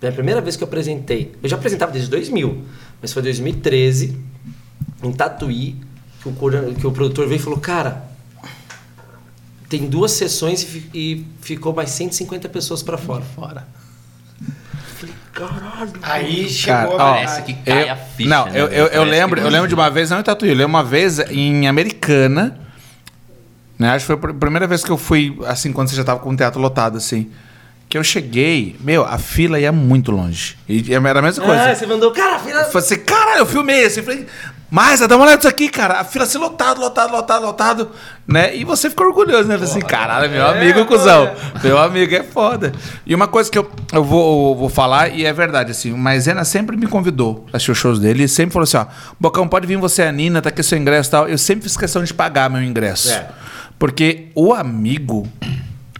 [0.01, 2.63] foi a primeira vez que eu apresentei, eu já apresentava desde 2000,
[2.99, 4.17] mas foi 2013,
[5.03, 5.75] em Tatuí,
[6.21, 6.33] que o,
[6.73, 8.03] que o produtor veio e falou, cara,
[9.69, 13.21] tem duas sessões e, e ficou mais 150 pessoas pra fora.
[13.21, 13.67] Fora.
[15.31, 15.91] caralho.
[16.01, 18.29] Aí chegou Cara, ó, Parece que cai Eu- a ficha.
[18.29, 20.55] não, né, eu, eu, eu lembro, eu lembro de uma vez, não em Tatuí, eu
[20.55, 22.59] lembro uma vez em Americana,
[23.77, 23.89] né?
[23.91, 26.31] Acho que foi a primeira vez que eu fui, assim, quando você já tava com
[26.31, 27.29] o teatro lotado, assim.
[27.91, 30.57] Que eu cheguei, meu, a fila ia muito longe.
[30.65, 31.71] E era a mesma coisa.
[31.71, 32.59] Ah, você mandou, cara, filha.
[32.59, 34.25] Eu falei assim, caralho, eu filmei assim, falei,
[34.69, 35.99] mas dá uma olhada nisso aqui, cara.
[35.99, 37.91] A fila assim, lotado, lotado, lotado, lotado,
[38.25, 38.55] né?
[38.55, 39.55] E você ficou orgulhoso, né?
[39.55, 41.33] Eu falei assim, caralho, meu amigo, cuzão.
[41.61, 42.71] Meu amigo é foda.
[43.05, 45.97] E uma coisa que eu, eu vou, eu vou falar, e é verdade, assim, o
[45.97, 48.85] Maisena sempre me convidou pra assistir os shows dele e sempre falou assim, ó,
[49.19, 51.27] Bocão, pode vir você, a Nina, tá aqui seu ingresso e tal.
[51.27, 53.11] Eu sempre fiz questão de pagar meu ingresso.
[53.11, 53.27] É.
[53.77, 55.27] Porque o amigo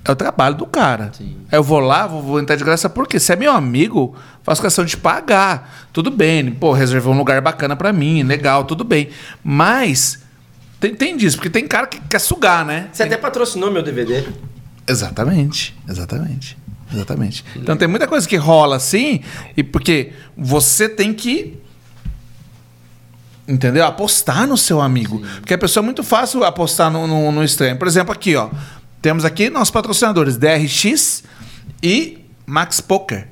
[0.04, 1.12] é o trabalho do cara.
[1.16, 1.38] Sim.
[1.52, 4.84] Eu vou lá, vou, vou entrar de graça, porque se é meu amigo, faço questão
[4.84, 5.88] de pagar.
[5.94, 9.10] Tudo bem, pô, reservou um lugar bacana pra mim, legal, tudo bem.
[9.44, 10.24] Mas
[10.80, 12.90] tem, tem disso, porque tem cara que quer sugar, né?
[12.92, 14.28] Você até patrocinou meu DVD.
[14.88, 16.58] Exatamente, exatamente.
[16.92, 17.46] Exatamente.
[17.56, 19.22] Então tem muita coisa que rola assim,
[19.56, 21.58] e porque você tem que.
[23.48, 23.86] Entendeu?
[23.86, 25.22] Apostar no seu amigo.
[25.40, 27.78] Porque a pessoa é muito fácil apostar no, no, no estranho.
[27.78, 28.50] Por exemplo, aqui, ó.
[29.02, 31.24] Temos aqui nossos patrocinadores, DRX
[31.82, 33.28] e Max Poker.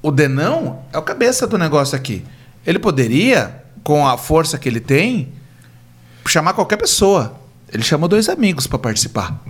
[0.00, 2.24] O Denão é o cabeça do negócio aqui.
[2.66, 5.32] Ele poderia, com a força que ele tem,
[6.26, 7.34] chamar qualquer pessoa.
[7.72, 9.40] Ele chamou dois amigos para participar.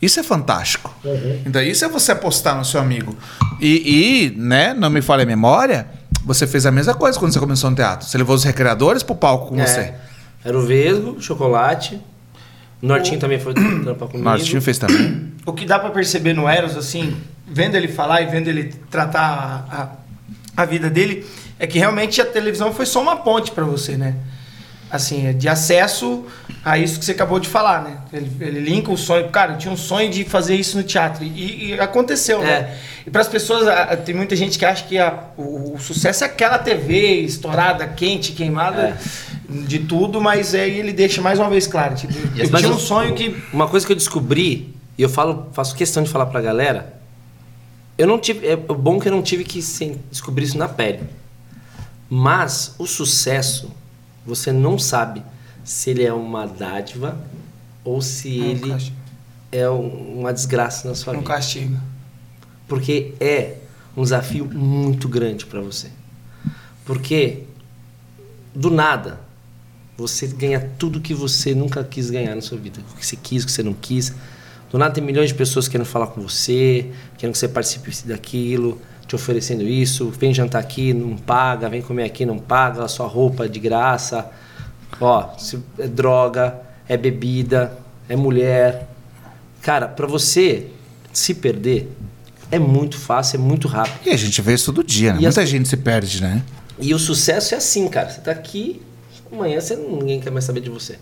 [0.00, 0.92] Isso é fantástico.
[1.44, 3.16] Então, isso é você apostar no seu amigo.
[3.60, 5.88] E, e, né, não me falha a memória,
[6.24, 8.06] você fez a mesma coisa quando você começou no teatro.
[8.06, 9.66] Você levou os recreadores pro palco com É.
[9.66, 9.94] você.
[10.44, 12.00] Era o Vesgo, chocolate.
[12.82, 14.24] O Nortinho também foi trampar comigo.
[14.24, 15.32] Martinho fez também.
[15.44, 17.16] O que dá pra perceber no Eros, assim,
[17.46, 19.20] vendo ele falar e vendo ele tratar
[19.70, 21.26] a, a, a vida dele,
[21.58, 24.14] é que realmente a televisão foi só uma ponte pra você, né?
[24.90, 26.24] Assim, é de acesso
[26.64, 27.98] a isso que você acabou de falar, né?
[28.10, 29.28] Ele, ele linka o sonho.
[29.28, 31.22] Cara, eu tinha um sonho de fazer isso no teatro.
[31.24, 32.44] E, e aconteceu, É.
[32.62, 32.76] né?
[33.06, 36.24] E para as pessoas, a- tem muita gente que acha que a- o, o sucesso
[36.24, 38.96] é aquela TV estourada, quente, queimada É.
[39.48, 41.94] de tudo, mas aí ele deixa mais uma vez claro.
[41.94, 43.34] Tipo, eu tinha um sonho que.
[43.52, 47.00] Uma coisa que eu descobri, e eu falo, faço questão de falar pra galera,
[47.96, 48.46] eu não tive.
[48.46, 51.00] É bom que eu não tive que sim, descobrir isso na pele.
[52.10, 53.70] Mas o sucesso,
[54.26, 55.22] você não sabe
[55.64, 57.18] se ele é uma dádiva
[57.84, 58.96] ou se É um ele castigo.
[59.52, 61.28] é um- uma desgraça na sua Um vida.
[61.28, 61.76] castigo.
[62.66, 63.56] Porque é
[63.96, 65.88] um desafio muito grande para você.
[66.84, 67.44] Porque
[68.54, 69.20] do nada
[69.98, 73.42] você ganha tudo que você nunca quis ganhar na sua vida, o que você quis,
[73.42, 74.14] o que você não quis.
[74.70, 76.86] Do nada tem milhões de pessoas querendo falar com você,
[77.16, 82.04] querendo que você participe daquilo, te oferecendo isso, vem jantar aqui, não paga, vem comer
[82.04, 84.30] aqui, não paga, a sua roupa é de graça.
[85.00, 87.76] Ó, se é droga, é bebida,
[88.08, 88.88] é mulher.
[89.62, 90.68] Cara, para você
[91.12, 91.90] se perder
[92.50, 94.06] é muito fácil, é muito rápido.
[94.06, 95.20] E a gente vê isso todo dia, né?
[95.20, 96.42] Muita as- gente se perde, né?
[96.80, 98.08] E o sucesso é assim, cara.
[98.10, 98.80] Você tá aqui,
[99.30, 100.98] amanhã você, ninguém quer mais saber de você.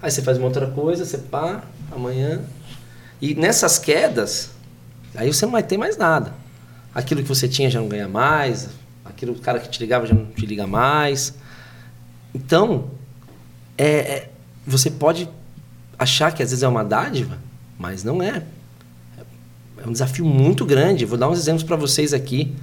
[0.00, 2.42] Aí você faz uma outra coisa, você pá, amanhã.
[3.20, 4.50] E nessas quedas,
[5.14, 6.32] aí você não vai ter mais nada.
[6.94, 8.68] Aquilo que você tinha já não ganha mais,
[9.04, 11.34] aquilo o cara que te ligava já não te liga mais.
[12.34, 12.90] Então,
[13.76, 14.30] é, é-
[14.66, 15.28] você pode
[15.98, 17.38] achar que às vezes é uma dádiva,
[17.78, 18.44] mas não é.
[19.82, 21.04] É um desafio muito grande.
[21.04, 22.54] Vou dar uns exemplos para vocês aqui.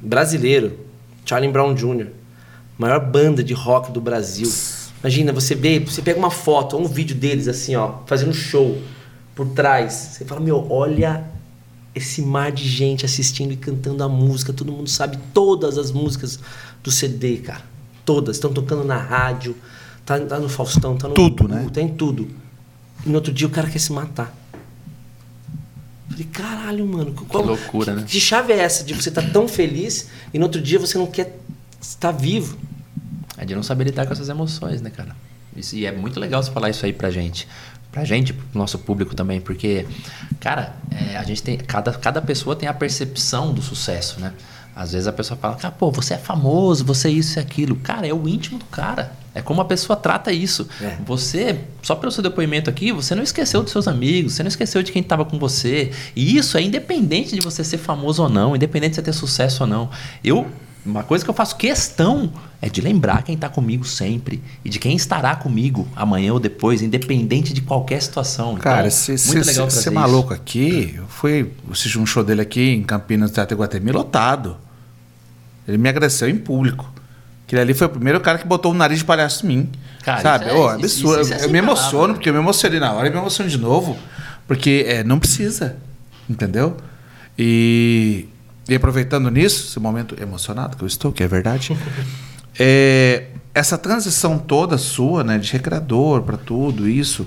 [0.00, 0.78] Brasileiro,
[1.24, 2.08] Charlie Brown Jr.,
[2.80, 4.50] maior banda de rock do Brasil.
[5.00, 8.80] Imagina, você vê, você pega uma foto ou um vídeo deles assim, ó, fazendo show
[9.34, 9.92] por trás.
[9.92, 11.24] Você fala, meu, olha
[11.94, 14.50] esse mar de gente assistindo e cantando a música.
[14.50, 16.40] Todo mundo sabe todas as músicas
[16.82, 17.62] do CD, cara.
[18.02, 18.36] Todas.
[18.36, 19.54] Estão tocando na rádio,
[20.06, 21.68] tá, tá no Faustão, tá no Tudo, né?
[21.70, 22.28] Tá em tudo.
[23.04, 24.34] E no outro dia o cara quer se matar.
[26.08, 27.12] Falei, caralho, mano.
[27.28, 28.04] Qual, loucura, né?
[28.08, 31.06] Que chave é essa de você estar tão feliz e no outro dia você não
[31.06, 31.38] quer
[31.78, 32.69] estar vivo?
[33.40, 35.16] É de não saber lidar com essas emoções, né, cara?
[35.56, 37.48] Isso- e é muito legal você falar isso aí pra gente.
[37.90, 39.84] Pra gente, pro nosso público também, porque,
[40.38, 41.56] cara, é, a gente tem.
[41.56, 44.32] Cada, cada pessoa tem a percepção do sucesso, né?
[44.76, 47.74] Às vezes a pessoa fala, cara, pô, você é famoso, você é isso e aquilo.
[47.76, 49.12] Cara, é o íntimo do cara.
[49.34, 50.68] É como a pessoa trata isso.
[50.80, 50.96] É.
[51.04, 54.82] Você, só pelo seu depoimento aqui, você não esqueceu dos seus amigos, você não esqueceu
[54.82, 55.90] de quem estava com você.
[56.14, 59.64] E isso é independente de você ser famoso ou não, independente de você ter sucesso
[59.64, 59.90] ou não.
[60.22, 60.48] Eu,
[60.84, 64.78] uma coisa que eu faço questão é de lembrar quem está comigo sempre e de
[64.78, 68.50] quem estará comigo amanhã ou depois, independente de qualquer situação.
[68.52, 69.92] Então, Cara, muito você isso.
[69.92, 74.56] maluco aqui, eu fui assistir um show dele aqui em Campinas, no Teatro Iguatemi, lotado.
[75.68, 76.90] Ele me agradeceu em público.
[77.46, 79.68] Aquele ali foi o primeiro cara que botou o nariz de palhaço em mim.
[80.02, 80.44] Cara, sabe?
[80.46, 81.20] isso é- isso- absurdo.
[81.22, 82.14] isso é eu me emociono, né?
[82.14, 83.96] porque eu me emocionei na hora e me emociono de novo.
[84.46, 85.76] Porque é, não precisa.
[86.28, 86.76] Entendeu?
[87.38, 88.28] E
[88.72, 91.76] e aproveitando nisso, esse momento emocionado que eu estou, que é verdade,
[92.58, 97.26] é, essa transição toda sua, né, de recreador para tudo isso,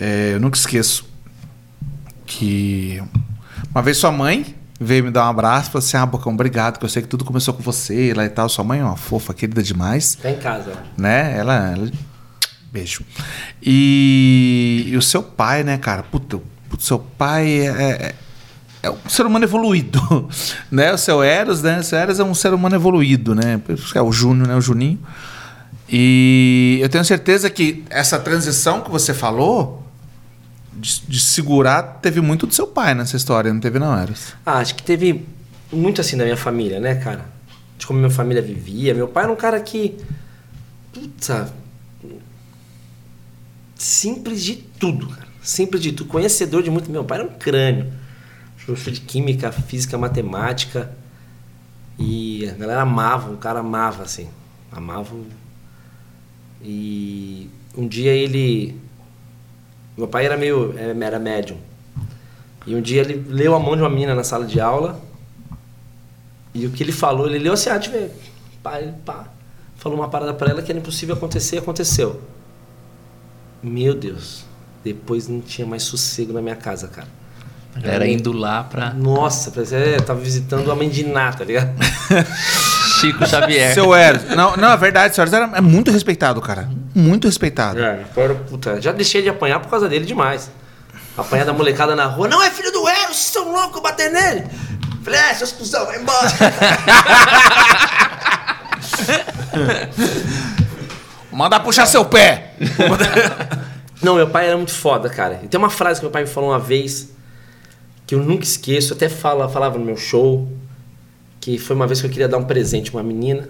[0.00, 1.04] é, eu nunca esqueço
[2.26, 3.02] que
[3.74, 6.78] uma vez sua mãe veio me dar um abraço e falou assim: Ah, Bocão, obrigado,
[6.78, 8.48] que eu sei que tudo começou com você lá e tal.
[8.48, 10.72] Sua mãe é uma fofa, querida demais Tá em casa.
[10.96, 11.36] né?
[11.38, 11.90] Ela, ela-
[12.72, 13.04] Beijo.
[13.62, 16.02] E, e o seu pai, né, cara?
[16.02, 16.42] Puta, o
[16.80, 18.14] seu pai é,
[18.82, 20.28] é, um ser humano evoluído,
[20.70, 20.92] né?
[20.92, 21.78] O seu Eros, né?
[21.78, 23.60] O seu Eros é um ser humano evoluído, né?
[23.94, 24.56] É o Júnior, né?
[24.56, 24.98] O Juninho.
[25.88, 29.86] E eu tenho certeza que essa transição que você falou
[30.72, 34.32] de, de segurar teve muito do seu pai nessa história, não teve não, Eros?
[34.44, 35.24] Ah, acho que teve
[35.72, 37.26] muito assim da minha família, né, cara?
[37.78, 38.94] De como minha família vivia.
[38.94, 39.96] Meu pai era um cara que.
[40.92, 41.52] Puta.
[43.76, 45.28] Simples de tudo, cara.
[45.40, 46.08] Simples de tudo.
[46.08, 46.90] Conhecedor de muito.
[46.90, 48.01] Meu pai era um crânio.
[48.66, 50.90] Professor de química, física, matemática.
[51.98, 54.28] E a galera amava, o cara amava, assim.
[54.70, 55.14] Amava.
[56.62, 58.80] E um dia ele.
[59.96, 60.74] Meu pai era meio.
[60.78, 61.58] era médium.
[62.66, 65.00] E um dia ele leu a mão de uma menina na sala de aula.
[66.54, 68.10] E o que ele falou, ele leu assim, ah, deixa ver.
[68.62, 69.26] Pá, ele, pá.
[69.76, 72.22] Falou uma parada pra ela que era impossível acontecer e aconteceu.
[73.62, 74.44] Meu Deus.
[74.84, 77.08] Depois não tinha mais sossego na minha casa, cara.
[77.74, 81.44] A galera indo lá pra Nossa, parecia, é, tava visitando a mãe de Ná, tá
[81.44, 81.72] ligado?
[83.00, 83.72] Chico Xavier.
[83.72, 84.24] Seu Eros.
[84.36, 86.68] Não, não, é verdade, seu Eros era, é muito respeitado, cara.
[86.94, 87.82] Muito respeitado.
[87.82, 90.50] É, fora, puta, já deixei de apanhar por causa dele demais.
[91.16, 92.28] Apanhar da molecada na rua.
[92.28, 94.44] Não é filho do Eros, vocês são loucos bater nele.
[95.02, 96.28] Falei, é, seus cuzão, vai embora.
[101.32, 102.52] Manda puxar seu pé.
[104.02, 105.40] Não, meu pai era muito foda, cara.
[105.42, 107.08] E tem uma frase que meu pai me falou uma vez
[108.12, 110.46] que eu nunca esqueço, até fala, falava no meu show,
[111.40, 113.48] que foi uma vez que eu queria dar um presente pra uma menina.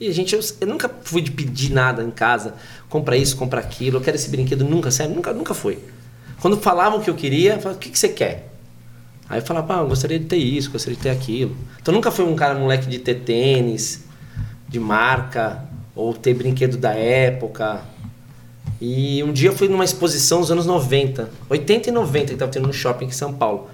[0.00, 2.54] E a gente, eu, eu nunca fui de pedir nada em casa,
[2.88, 5.78] compra isso, compra aquilo, eu quero esse brinquedo, nunca, sério, nunca, nunca foi.
[6.40, 8.50] Quando falavam o que eu queria, eu falava, o que, que você quer?
[9.28, 11.54] Aí eu falava, ah, eu gostaria de ter isso, gostaria de ter aquilo.
[11.78, 14.06] Então nunca foi um cara moleque de ter tênis,
[14.66, 17.82] de marca, ou ter brinquedo da época.
[18.80, 22.50] E um dia eu fui numa exposição dos anos 90, 80 e 90, que tava
[22.52, 23.70] tendo no shopping em São Paulo.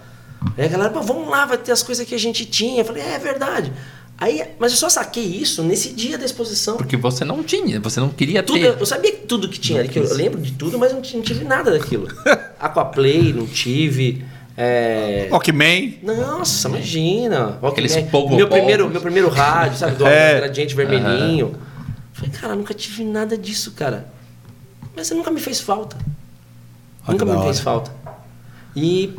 [0.57, 2.81] Aí a galera, "Pô, vamos lá, vai ter as coisas que a gente tinha.
[2.81, 3.73] Eu falei, é, é verdade.
[4.19, 6.77] Aí, mas eu só saquei isso nesse dia da exposição.
[6.77, 8.77] Porque você não tinha, você não queria Tudo, ter.
[8.79, 11.23] eu sabia tudo que tinha ali, que eu, eu lembro de tudo, mas não, não
[11.23, 12.07] tive nada daquilo.
[12.61, 14.25] Aquaplay, não tive.
[14.57, 15.29] É...
[15.31, 15.99] Walkman.
[16.03, 17.59] Nossa, imagina.
[17.63, 19.97] Aqueles meu primeiro, meu primeiro rádio, sabe?
[19.97, 20.37] Do É.
[20.37, 21.57] gradiente vermelhinho.
[22.13, 24.07] Falei, cara, nunca tive nada disso, cara.
[24.95, 25.97] Mas você nunca me fez falta.
[27.07, 27.65] Olha nunca me da fez hora.
[27.65, 27.93] falta.
[28.77, 29.17] E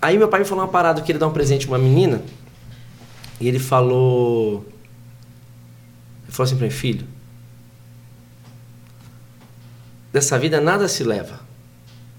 [0.00, 2.22] aí meu pai me falou uma parada, eu queria dar um presente pra uma menina.
[3.40, 4.64] E ele falou.
[6.24, 7.06] Ele falou assim pra mim, filho.
[10.12, 11.40] Dessa vida nada se leva.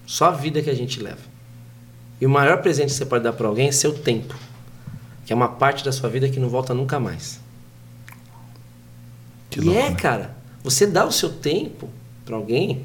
[0.06, 1.32] Só a vida que a gente leva.
[2.20, 4.36] E o maior presente que você pode dar para alguém é seu tempo.
[5.26, 7.40] Que é uma parte da sua vida que não volta nunca mais.
[9.50, 9.96] Que e louco, é, né?
[9.96, 10.36] cara.
[10.64, 11.90] Você dá o seu tempo
[12.26, 12.84] para alguém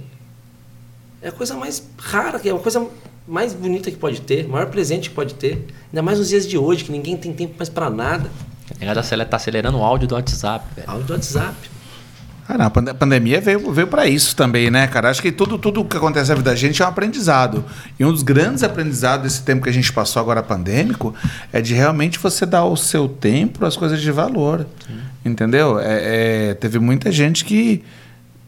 [1.22, 2.86] é a coisa mais rara, que é a coisa
[3.26, 5.66] mais bonita que pode ter, o maior presente que pode ter.
[5.90, 8.30] Ainda mais nos dias de hoje, que ninguém tem tempo mais para nada.
[8.74, 10.88] A galera acele- tá acelerando o áudio do WhatsApp, velho.
[10.90, 11.54] Áudio do WhatsApp.
[12.48, 15.10] Ah, não, a pande- pandemia veio, veio para isso também, né, cara?
[15.10, 17.64] Acho que tudo, tudo que acontece na vida da gente é um aprendizado.
[17.98, 21.12] E um dos grandes aprendizados desse tempo que a gente passou agora pandêmico
[21.52, 24.64] é de realmente você dar o seu tempo às coisas de valor.
[25.24, 25.80] Entendeu?
[25.80, 27.82] É, é, teve muita gente que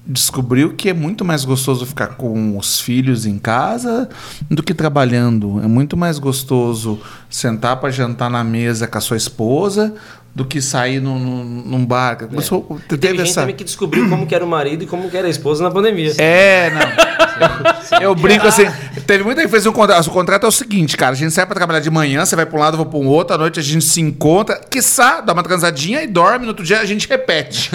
[0.08, 4.08] descobriu que é muito mais gostoso ficar com os filhos em casa
[4.50, 5.60] do que trabalhando.
[5.62, 6.98] É muito mais gostoso
[7.28, 9.94] sentar para jantar na mesa com a sua esposa
[10.38, 12.16] do que sair num, num, num bar.
[12.28, 12.96] Começou- É.
[12.96, 15.26] Teve gente essa- também que descobriu como que era o marido e como que era
[15.26, 16.12] a esposa na pandemia.
[16.16, 17.98] É, não.
[18.00, 18.66] Eu brinco assim.
[19.06, 20.06] Teve muita gente que fez um contrato.
[20.06, 21.12] O contrato é o seguinte, cara.
[21.12, 22.98] A gente sai pra trabalhar de manhã, você vai pra um lado, eu vou pra
[22.98, 26.48] um outro, à noite a gente se encontra, quiçá, dá uma transadinha e dorme, no
[26.48, 27.70] outro dia a gente repete.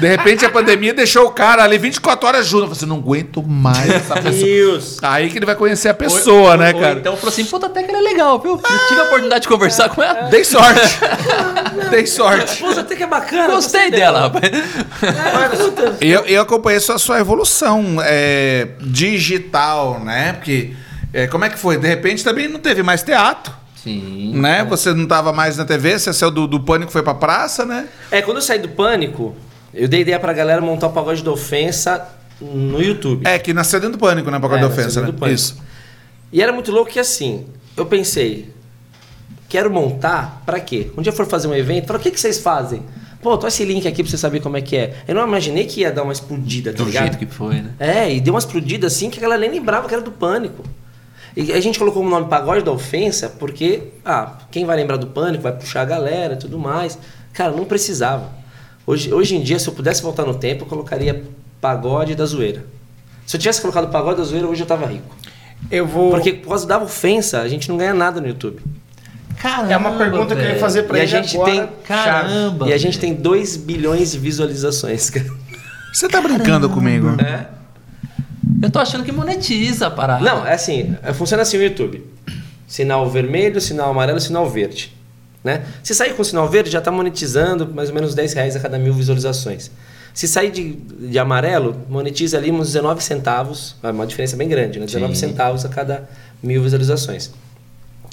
[0.00, 2.64] De repente a pandemia deixou o cara ali 24 horas junto.
[2.64, 4.32] Eu falei assim, não aguento mais essa pessoa.
[4.44, 4.98] Deus!
[5.02, 6.98] Aí que ele vai conhecer a pessoa, né, Ou cara?
[6.98, 8.52] então falou assim, puta, até que ela é legal, viu?
[8.52, 10.28] Eu tive a oportunidade de conversar com ela.
[10.28, 10.98] Dei sorte.
[11.90, 12.52] Dei sorte.
[12.54, 13.54] Esposa até que é bacana.
[13.54, 14.50] Gostei dela, rapaz.
[16.00, 20.34] E eu, eu acompanhei sua, sua evolução é, digital, né?
[20.34, 20.72] Porque
[21.12, 21.78] é, como é que foi?
[21.78, 24.32] De repente também não teve mais teatro, Sim.
[24.34, 24.64] né?
[24.64, 27.86] Você não tava mais na TV, você saiu do, do pânico foi pra praça, né?
[28.10, 29.34] É, quando eu saí do pânico,
[29.72, 32.06] eu dei ideia pra galera montar o pagode da ofensa
[32.40, 33.26] no YouTube.
[33.26, 34.38] É, que nasceu dentro do pânico, né?
[34.38, 35.12] Causa É, da ofensa, né?
[35.32, 35.60] Isso.
[36.32, 37.46] E era muito louco que assim,
[37.76, 38.52] eu pensei,
[39.48, 40.90] quero montar pra quê?
[40.96, 42.82] Um dia for fazer um evento, fala, o que, que vocês fazem?
[43.20, 44.94] Pô, tô esse link aqui pra você saber como é que é.
[45.08, 47.02] Eu não imaginei que ia dar uma explodida, tá Do ligado?
[47.04, 47.72] jeito que foi, né?
[47.78, 50.62] É, e deu uma explodida assim que a galera nem lembrava que era do pânico.
[51.36, 55.08] E a gente colocou o nome Pagode da Ofensa porque, ah, quem vai lembrar do
[55.08, 56.98] pânico vai puxar a galera e tudo mais.
[57.32, 58.28] Cara, não precisava.
[58.86, 61.24] Hoje, hoje em dia, se eu pudesse voltar no tempo, eu colocaria
[61.60, 62.64] Pagode da Zoeira.
[63.26, 65.14] Se eu tivesse colocado Pagode da Zoeira, hoje eu tava rico.
[65.70, 66.10] Eu vou.
[66.10, 68.62] Porque por causa da ofensa, a gente não ganha nada no YouTube.
[69.40, 71.52] Caramba, É uma pergunta que eu ia fazer pra E a ele gente agora.
[71.52, 72.68] tem- Caramba.
[72.68, 75.26] e a gente tem 2 bilhões de visualizações, cara.
[75.92, 77.16] Você tá brincando comigo?
[77.20, 77.46] É.
[78.62, 80.24] Eu tô achando que monetiza a parada.
[80.24, 82.04] Não, é assim, é- funciona assim o YouTube.
[82.66, 84.92] Sinal vermelho, sinal amarelo, sinal verde.
[85.42, 85.62] Né?
[85.82, 88.76] Se sair com sinal verde, já está monetizando mais ou menos 10 reais a cada
[88.78, 89.70] mil visualizações.
[90.12, 94.80] Se sair de, de amarelo, monetiza ali uns 19 centavos, é uma diferença bem grande,
[94.80, 94.84] né?
[94.86, 95.28] 19 Sim.
[95.28, 96.08] centavos a cada
[96.42, 97.30] mil visualizações.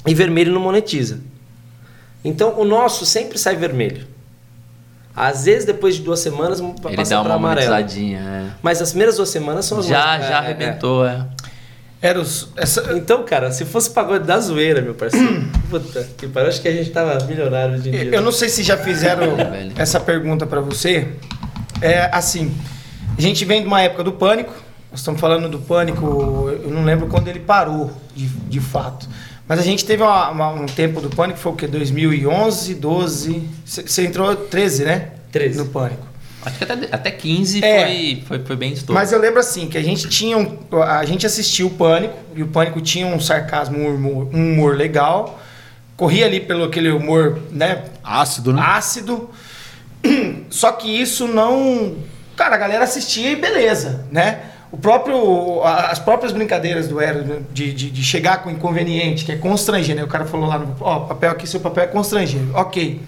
[0.06, 1.20] E vermelho não monetiza.
[2.24, 4.06] Então o nosso sempre sai vermelho.
[5.14, 7.70] Às vezes, depois de duas semanas, Ele passa dá para uma amarelo.
[7.70, 9.68] monetizadinha, Mas as primeiras duas semanas é.
[9.68, 10.36] são as Já, mais- já é, é, é.
[10.38, 11.24] arrebentou, é.
[12.02, 16.60] Eros, essa, Então, cara, se fosse pagode da zoeira, meu parceiro, puta que pariu, acho
[16.60, 18.04] que a gente tava milionário hoje em dia.
[18.14, 19.72] eu não sei se já fizeram velho.
[19.76, 21.08] essa pergunta pra você.
[21.80, 22.54] É assim,
[23.16, 24.52] a gente vem de uma época do pânico.
[24.90, 29.08] Nós estamos falando do pânico, eu não lembro quando ele parou, de, de fato.
[29.48, 31.66] Mas a gente teve uma- uma- um tempo do pânico, foi o quê?
[31.66, 33.48] 2011, 12.
[33.64, 35.10] Você entrou 13, né?
[35.30, 35.58] 13.
[35.58, 36.04] No pânico.
[36.44, 37.84] Acho que até, até 15 É.
[37.86, 38.94] foi, foi, foi bem estouro.
[38.94, 42.42] Mas eu lembro assim, que a gente tinha um, a gente assistia o Pânico, e
[42.42, 45.40] o Pânico tinha um sarcasmo, um humor, um humor legal,
[45.96, 48.62] corria ali pelo aquele humor, né, Ácido, né?
[48.64, 49.28] ácido.
[50.50, 51.96] Só que isso não,
[52.36, 54.38] cara, a galera assistia e beleza, né?
[54.72, 59.32] O próprio, as próprias brincadeiras do Eros, né, de, de, de chegar com inconveniente, que
[59.32, 60.02] é constranger, né?
[60.04, 62.40] O cara falou lá no, ó, papel aqui, seu papel é constranger.
[62.54, 63.00] Ok.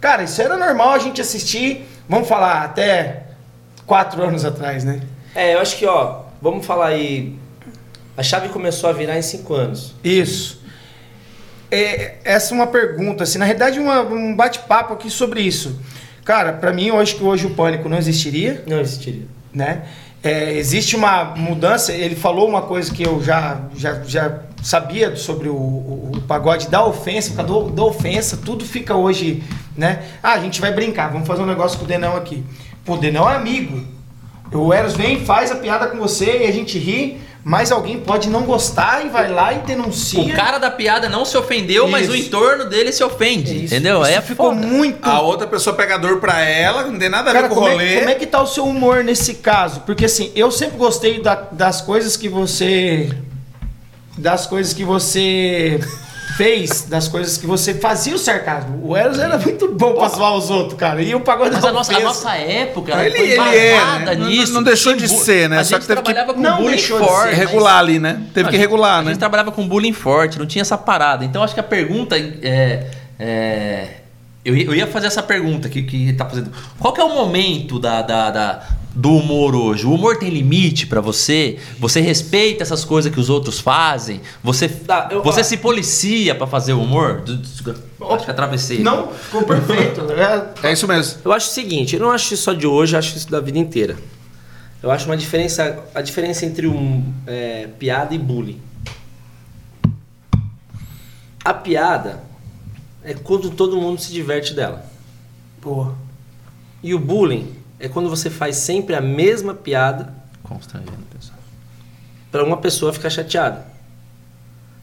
[0.00, 3.24] Cara, isso era normal a gente assistir, vamos falar, até
[3.86, 5.00] quatro anos atrás, né?
[5.34, 7.36] É, eu acho que, ó, vamos falar aí.
[8.16, 9.94] A chave começou a virar em 5 anos.
[10.04, 10.60] Isso.
[11.70, 15.80] É, essa é uma pergunta, assim, na realidade uma- um bate-papo aqui sobre isso.
[16.24, 19.26] Cara, pra mim eu acho que hoje o pânico não existiria, Não existiria.
[19.52, 19.82] né?
[20.22, 25.48] É, existe uma mudança, ele falou uma coisa que eu já, já, já sabia sobre
[25.48, 29.42] o, o- o pagode da ofensa, do- da ofensa, tudo fica hoje,
[29.76, 30.02] né?
[30.22, 32.44] Ah, a gente vai brincar, vamos fazer um negócio com o Denão aqui.
[32.84, 33.84] Pô, o Denão é amigo.
[34.52, 38.28] O Eros vem, faz a piada com você e a gente ri, mas alguém pode
[38.30, 40.20] não gostar e vai lá e denuncia.
[40.20, 42.26] O cara da piada não se ofendeu, mas o Isso.
[42.28, 43.64] entorno dele se ofende.
[43.64, 43.74] Isso.
[43.74, 44.00] Entendeu?
[44.02, 44.64] Isso é ficou foda.
[44.66, 45.04] muito.
[45.08, 47.58] A outra pessoa pega dor pra ela, não tem nada a ver Cara, com o
[47.58, 47.94] como rolê.
[47.94, 49.80] é, como é que tá o seu humor nesse caso?
[49.80, 53.10] Porque assim, eu sempre gostei da- das coisas que você.
[54.16, 55.80] Das coisas que você
[56.36, 58.80] fez, das coisas que você fazia o sarcasmo.
[58.82, 61.02] O Eros era muito bom pra zoar os outros, cara.
[61.02, 63.98] E o pagode Mas da a nossa, a nossa época ela Ele- foi ele é,
[64.00, 64.14] né?
[64.16, 64.52] Não- nisso.
[64.52, 65.58] não deixou de ser, né?
[65.58, 67.04] A Só gente que teve que- trabalhava com Não bullying forte.
[67.04, 68.22] ser, mas- regular ali, né?
[68.32, 69.08] Teve Não, que a gente- regular, A né?
[69.10, 71.24] gente trabalhava com bullying forte, não tinha essa parada.
[71.24, 72.86] Então acho que a pergunta é.
[73.18, 73.86] é,
[74.44, 76.50] eu, ia- eu ia fazer essa pergunta que, que tá fazendo.
[76.78, 78.62] Qual que é o momento da, da- da-
[78.94, 79.86] do humor hoje?
[79.86, 81.58] O humor tem limite pra você?
[81.78, 84.20] Você respeita essas coisas que os outros fazem?
[84.42, 85.42] Você, Tá, eu- você ó.
[85.44, 87.22] se policia pra fazer o humor?
[88.10, 88.80] Acho que atravessei.
[88.80, 90.02] Não, ficou perfeito.
[90.62, 91.20] É, É isso mesmo.
[91.24, 93.40] Eu acho o seguinte, eu não acho isso só de hoje, eu acho isso da
[93.40, 93.96] vida inteira.
[94.82, 98.60] Eu acho uma diferença, a diferença entre um é, piada e bullying.
[101.44, 102.22] A piada
[103.02, 104.84] é quando todo mundo se diverte dela.
[105.60, 105.88] Pô.
[106.82, 107.48] E o bullying
[107.82, 110.14] é quando você faz sempre a mesma piada
[110.44, 111.38] Constrangendo, pessoal.
[112.30, 113.66] para uma pessoa ficar chateada.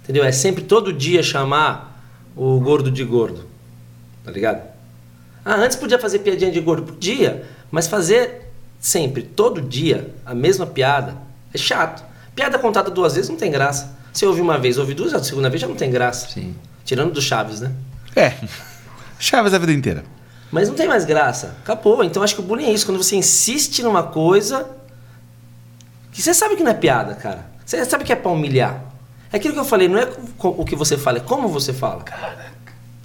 [0.03, 0.25] Entendeu?
[0.25, 2.03] É sempre todo dia chamar
[2.35, 3.47] o gordo de gordo.
[4.23, 4.61] Tá ligado?
[5.45, 6.83] Ah, antes podia fazer piadinha de gordo?
[6.83, 7.45] Podia.
[7.71, 11.15] Mas fazer sempre, todo dia, a mesma piada
[11.53, 12.03] é chato.
[12.35, 13.97] Piada contada duas vezes não tem graça.
[14.11, 16.27] Você ouve uma vez, ouve duas, a segunda vez já não tem graça.
[16.27, 16.53] Sim.
[16.83, 17.71] Tirando do Chaves, né?
[18.13, 18.33] É.
[19.19, 20.03] Chaves a vida inteira.
[20.51, 21.55] Mas não tem mais graça.
[21.61, 22.03] Acabou.
[22.03, 22.85] Então acho que o bullying é isso.
[22.85, 24.67] Quando você insiste numa coisa
[26.11, 27.45] que você sabe que não é piada, cara.
[27.65, 28.83] Você sabe que é pra humilhar.
[29.31, 32.03] É aquilo que eu falei, não é o que você fala, é como você fala.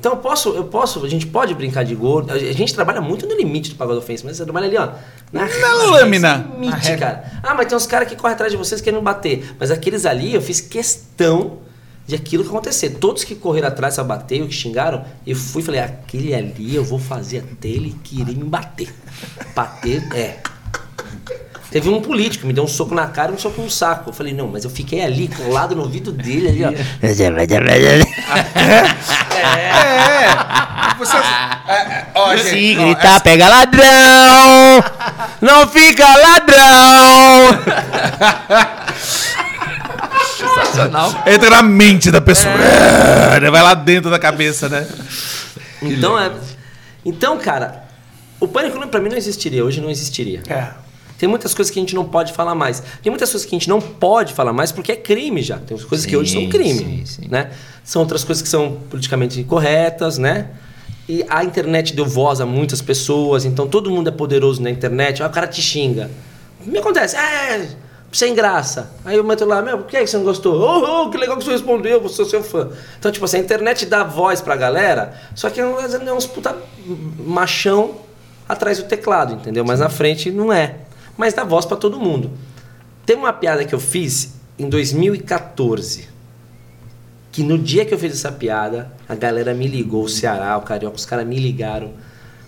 [0.00, 2.32] Então eu posso, eu posso, a gente pode brincar de gordo.
[2.32, 4.88] A gente trabalha muito no limite do pagode ofensa, mas você trabalha ali, ó.
[5.32, 6.46] Na, Na lâmina.
[6.58, 7.24] Limite, cara.
[7.42, 9.54] Ah, mas tem uns caras que correm atrás de vocês querendo bater.
[9.58, 11.58] Mas aqueles ali, eu fiz questão
[12.06, 12.90] de aquilo que acontecer.
[12.90, 16.74] Todos que correram atrás pra bater, ou que xingaram, eu fui e falei, aquele ali
[16.74, 18.94] eu vou fazer até ele querer me bater.
[19.54, 20.38] Bater, é.
[21.70, 24.10] Teve um político que me deu um soco na cara e um soco no saco.
[24.10, 26.70] Eu falei, não, mas eu fiquei ali, colado no ouvido dele, ali, ó.
[26.70, 27.12] É,
[29.34, 30.94] É.
[30.96, 34.84] Você, é, é, ó, gente, Se ó, gritar, pega ladrão!
[35.40, 37.58] Não fica ladrão!
[40.74, 41.22] Sensacional.
[41.26, 42.52] Entra na mente da pessoa.
[42.54, 44.86] É, Vai lá dentro da cabeça, né?
[45.82, 46.30] Então, é,
[47.04, 47.84] então, cara,
[48.40, 50.42] o pânico pra mim não existiria, hoje não existiria.
[50.48, 50.84] É.
[51.18, 52.82] Tem muitas coisas que a gente não pode falar mais.
[53.02, 55.58] Tem muitas coisas que a gente não pode falar mais porque é crime já.
[55.58, 57.28] Tem coisas que hoje são Sim, crime, sim, sim.
[57.30, 57.50] né?
[57.84, 60.48] São outras coisas que são politicamente incorretas, né?
[61.08, 65.22] E a internet deu voz a muitas pessoas, então todo mundo é poderoso na internet.
[65.22, 66.10] Aí o cara te xinga.
[66.60, 67.14] O que me acontece?
[67.16, 67.68] É,
[68.14, 68.92] sem graça.
[69.04, 70.54] Aí eu meto lá, meu, por que você não gostou?
[70.54, 72.70] Oh, oh, que legal que você respondeu, você é seu fã.
[72.98, 76.56] Então, tipo assim, a internet dá voz pra galera, só que é é uns puta
[77.18, 77.96] machão
[78.48, 79.64] atrás do teclado, entendeu?
[79.64, 80.76] Mas na frente não é.
[81.16, 82.30] Mas dá voz pra todo mundo.
[83.04, 86.08] Tem uma piada que eu fiz em 2014.
[87.32, 90.62] Que no dia que eu fiz essa piada, a galera me ligou, o Ceará, o
[90.62, 91.92] Carioca, os caras me ligaram.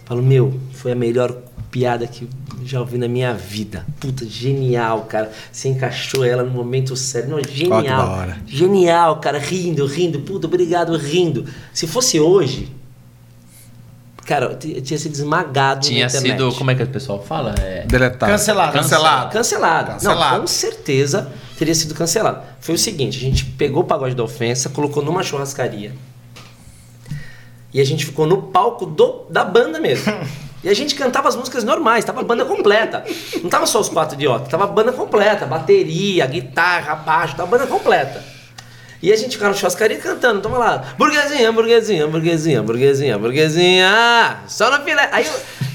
[0.05, 1.37] Falou, meu, foi a melhor
[1.77, 3.85] piada que eu já ouvi na minha vida.
[4.01, 5.31] Puta, genial, cara.
[5.53, 7.29] Você encaixou ela no momento certo.
[7.29, 8.09] Não, genial.
[8.09, 8.39] hora.
[8.47, 9.39] Genial, cara.
[9.39, 10.21] Rindo, rindo.
[10.21, 11.45] Puta, obrigado, rindo.
[11.75, 12.75] Se fosse hoje,
[14.25, 16.33] cara, eu tinha sido esmagado Tinha na internet.
[16.33, 16.55] sido.
[16.55, 17.55] Como é que o pessoal fala?
[17.59, 18.33] É, Deletado.
[18.33, 18.73] Cancelado.
[18.73, 19.33] Cancelado.
[19.33, 19.93] Cancelado.
[19.93, 20.33] Cancelado.
[20.33, 22.43] Não, com certeza teria sido cancelado.
[22.59, 25.93] Foi o seguinte, a gente pegou o pagode da ofensa, colocou numa churrascaria.
[27.73, 30.11] E a gente ficou no palco do, da banda mesmo.
[30.67, 33.05] E a gente cantava as músicas normais, tava a banda completa.
[33.41, 37.59] Não tava só os quatro idiotas, tava a banda completa, bateria, guitarra, baixo, tava a
[37.59, 38.21] banda completa.
[39.01, 44.77] E a gente ficava na churrascaria cantando, toma lá, burguesinha, burguesinha, burguesinha, burguesinha, burguesinha, só
[44.77, 45.09] no filé.
[45.13, 45.25] Aí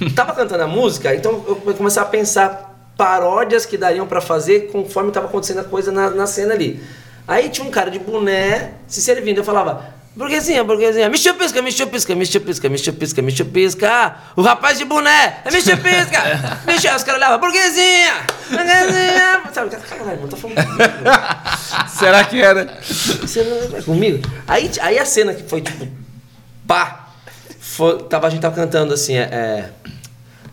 [0.02, 4.72] eu tava cantando a música, então eu comecei a pensar paródias que dariam pra fazer
[4.74, 6.84] conforme tava acontecendo a coisa na, na cena ali.
[7.26, 11.72] Aí tinha um cara de boné se servindo, eu falava, burguesinha, burguesinha, me chupisca, me
[11.72, 16.22] chupisca, me chupisca, me chupisca, me chupisca, o rapaz de boné, é me chupisca,
[16.66, 18.14] me chupisca, os caras olhavam, burguesinha,
[18.50, 20.84] burguesinha, sabe, caralho, não tá falando comigo.
[21.88, 22.80] Será que era?
[22.82, 24.28] Você não é comigo?
[24.48, 25.88] Aí, aí a cena que foi tipo.
[26.68, 27.08] Pá!
[27.60, 29.22] Foi, tava, a gente tava cantando assim, é.
[29.22, 29.70] é,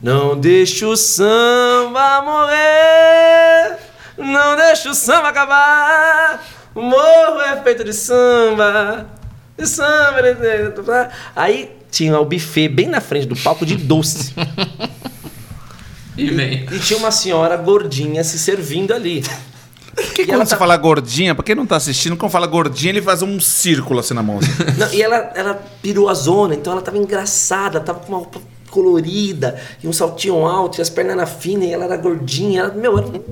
[0.00, 3.76] Não deixa o samba morrer,
[4.16, 6.44] não deixa o samba acabar.
[6.74, 9.06] Morro é feito de samba,
[9.64, 14.34] de- de- de- Aí tinha o buffet bem na frente do palco de doce.
[16.16, 16.66] E vem.
[16.72, 19.22] e tinha uma senhora gordinha se servindo ali.
[19.94, 22.46] Por que E quando você tá- fala gordinha, pra quem não tá assistindo, quando fala
[22.46, 24.38] gordinha, ele faz um círculo assim na mão.
[24.38, 24.50] assim.
[24.78, 28.40] Não, e ela, ela pirou a zona, então ela tava engraçada, tava com uma roupa
[28.70, 32.60] colorida, e um saltinho alto, e as pernas na fina, e ela era gordinha.
[32.62, 33.22] Ela, meu, era um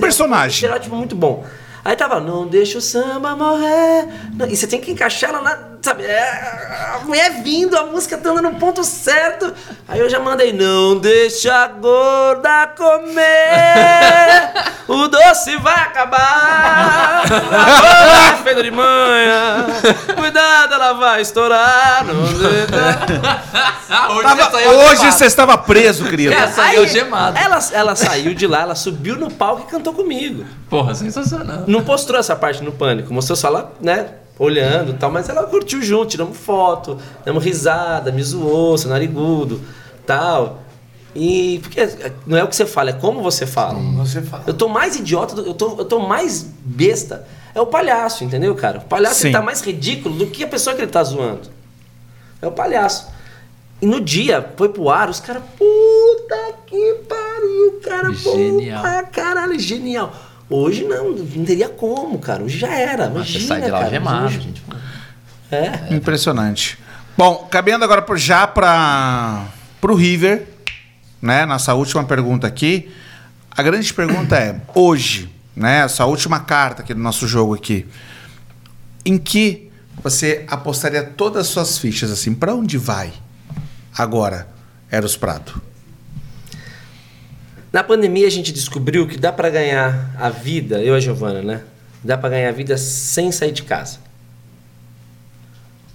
[0.00, 0.46] Personagem.
[0.48, 1.44] Um estereótipo muito bom.
[1.84, 4.08] Aí tava, não deixa o samba morrer.
[4.48, 5.71] E você tem que encaixar ela na.
[5.82, 6.04] Sabe?
[6.04, 9.52] É, a mulher vindo, a música estando no ponto certo.
[9.88, 14.52] Aí eu já mandei, não deixa a gorda comer.
[14.86, 17.24] O doce vai acabar.
[17.24, 19.66] A gorda é de manha.
[20.16, 22.04] Cuidado, ela vai estourar.
[22.08, 22.66] Hoje
[24.22, 26.32] Tava- você saiu hoje você estava preso, querido.
[26.32, 26.46] É.
[26.46, 27.36] saiu gemado.
[27.36, 30.46] Ela, ela saiu de lá, ela subiu no palco e cantou comigo.
[30.70, 31.64] Porra, sensacional.
[31.66, 34.06] Não mostrou essa parte no pânico, mostrou só ela, né,
[34.38, 39.60] olhando e tal, mas ela curtiu junto, tiramos foto, damos risada, me zoou, seu narigudo,
[40.06, 40.60] tal.
[41.14, 41.86] E porque
[42.26, 43.78] não é o que você fala, é como você fala.
[43.98, 44.44] Você fala.
[44.46, 47.26] Eu tô mais idiota, do- eu tô, eu tô mais besta.
[47.54, 48.78] É o palhaço, entendeu, cara?
[48.78, 49.26] O palhaço Sim.
[49.28, 51.50] ele tá mais ridículo do que a pessoa que ele tá zoando.
[52.40, 53.08] É o palhaço.
[53.82, 58.80] E no dia, foi pro ar, os caras, puta que pariu, cara, Genial.
[58.82, 60.14] puta, caralho, genial.
[60.50, 62.42] Hoje não, não teria como, cara.
[62.42, 63.04] Hoje já era.
[63.08, 63.90] Mas Imagina, você sai de lá cara.
[63.90, 64.62] gemado, Hoje- gente.
[65.50, 65.94] É.
[65.94, 66.78] Impressionante.
[67.16, 69.46] Bom, caminhando agora já para
[69.82, 70.46] o River,
[71.20, 71.44] né?
[71.46, 72.90] Nossa última pergunta aqui.
[73.50, 75.80] A grande pergunta é: hoje, né?
[75.84, 77.86] Essa última carta aqui do nosso jogo aqui,
[79.04, 79.70] em que
[80.02, 82.34] você apostaria todas as suas fichas assim?
[82.34, 83.12] Para onde vai
[83.96, 84.48] agora,
[84.90, 85.60] Eros Prado?
[87.72, 91.40] Na pandemia a gente descobriu que dá pra ganhar a vida, eu e a Giovana,
[91.40, 91.62] né?
[92.04, 93.98] Dá pra ganhar a vida sem sair de casa.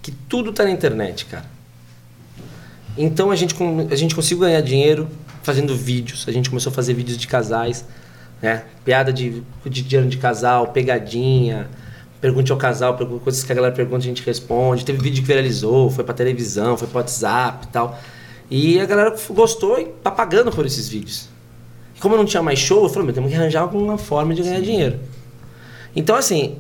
[0.02, 1.46] Que tudo tá na internet, cara.
[2.98, 3.56] Então a gente,
[3.92, 5.08] a gente conseguiu ganhar dinheiro
[5.44, 6.26] fazendo vídeos.
[6.28, 7.86] A gente começou a fazer vídeos de casais,
[8.42, 8.64] né?
[8.84, 11.70] Piada de cotidiano de casal, pegadinha,
[12.20, 14.84] pergunte ao casal, coisas que a galera pergunta a gente responde.
[14.84, 18.00] Teve vídeo que viralizou, foi pra televisão, foi pro WhatsApp e tal.
[18.50, 21.37] E a galera gostou e tá pagando por esses vídeos.
[21.98, 24.36] E como eu não tinha mais show, eu falei, meu, temos que arranjar alguma forma
[24.36, 25.00] de ganhar dinheiro.
[25.96, 26.60] Então, assim,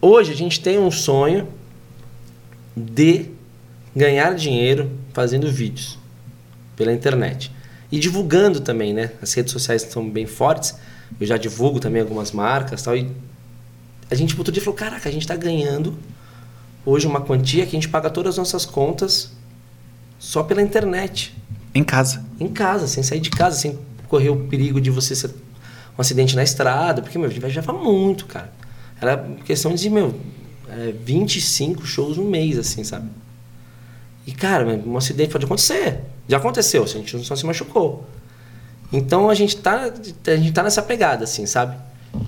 [0.00, 1.46] hoje a gente tem um sonho
[2.74, 3.26] de
[3.94, 5.98] ganhar dinheiro fazendo vídeos
[6.74, 7.52] pela internet.
[7.92, 9.12] E divulgando também, né?
[9.20, 10.74] As redes sociais são bem fortes.
[11.20, 12.96] Eu já divulgo também algumas marcas tal.
[12.96, 13.10] E
[14.10, 15.98] a gente outro dia falou, caraca, a gente está ganhando
[16.84, 19.32] hoje uma quantia que a gente paga todas as nossas contas
[20.18, 21.36] só pela internet.
[21.74, 22.24] Em casa.
[22.40, 23.78] Em casa, sem sair de casa, sem
[24.08, 25.30] correr o perigo de você ser
[25.96, 27.02] um acidente na estrada.
[27.02, 28.52] Porque, meu, gente viajava muito, cara.
[29.00, 30.14] Era questão de, meu,
[30.68, 33.08] é, 25 shows no mês, assim, sabe?
[34.26, 36.00] E, cara, um acidente pode acontecer.
[36.28, 38.06] Já aconteceu, a gente só se machucou.
[38.92, 39.92] Então a gente tá,
[40.26, 41.76] a gente tá nessa pegada, assim, sabe?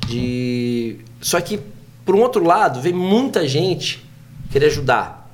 [0.06, 0.98] De.
[1.20, 1.60] Só que,
[2.04, 4.04] por um outro lado, vem muita gente
[4.50, 5.30] querer ajudar.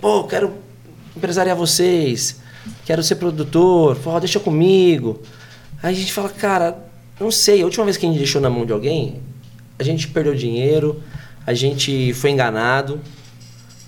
[0.00, 0.54] Pô, quero
[1.16, 2.40] empresariar vocês,
[2.84, 5.20] quero ser produtor, pô, deixa comigo.
[5.82, 6.78] Aí a gente fala, cara,
[7.18, 9.20] não sei, a última vez que a gente deixou na mão de alguém,
[9.78, 11.02] a gente perdeu dinheiro,
[11.46, 13.00] a gente foi enganado,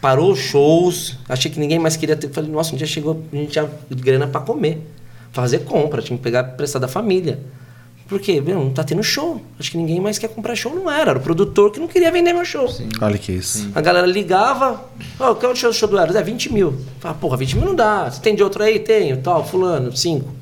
[0.01, 2.29] parou os shows, achei que ninguém mais queria ter.
[2.31, 4.81] Falei, nossa, um dia chegou, a gente tinha grana para comer,
[5.33, 7.39] fazer compra, tinha que pegar prestar da família.
[8.09, 8.43] Por quê?
[8.43, 9.41] Meu, não tá tendo show.
[9.59, 11.13] Acho que ninguém mais quer comprar show, não era.
[11.13, 12.69] Era o produtor que não queria vender meu show.
[12.69, 12.91] Sim.
[13.01, 13.71] Olha que isso.
[13.75, 14.85] A galera ligava,
[15.19, 16.15] ó, oh, qual é o show, show do Eros?
[16.15, 16.79] É 20 mil.
[17.01, 18.11] Fala, porra, 20 mil não dá.
[18.11, 18.81] Você tem de outro aí?
[18.81, 20.42] Tenho, tal, fulano, 5.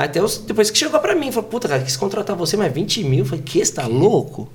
[0.00, 2.72] Aí até os, depois que chegou pra mim, falou, puta, cara, quis contratar você, mas
[2.72, 3.18] 20 mil?
[3.18, 4.50] Eu falei, que, você tá louco?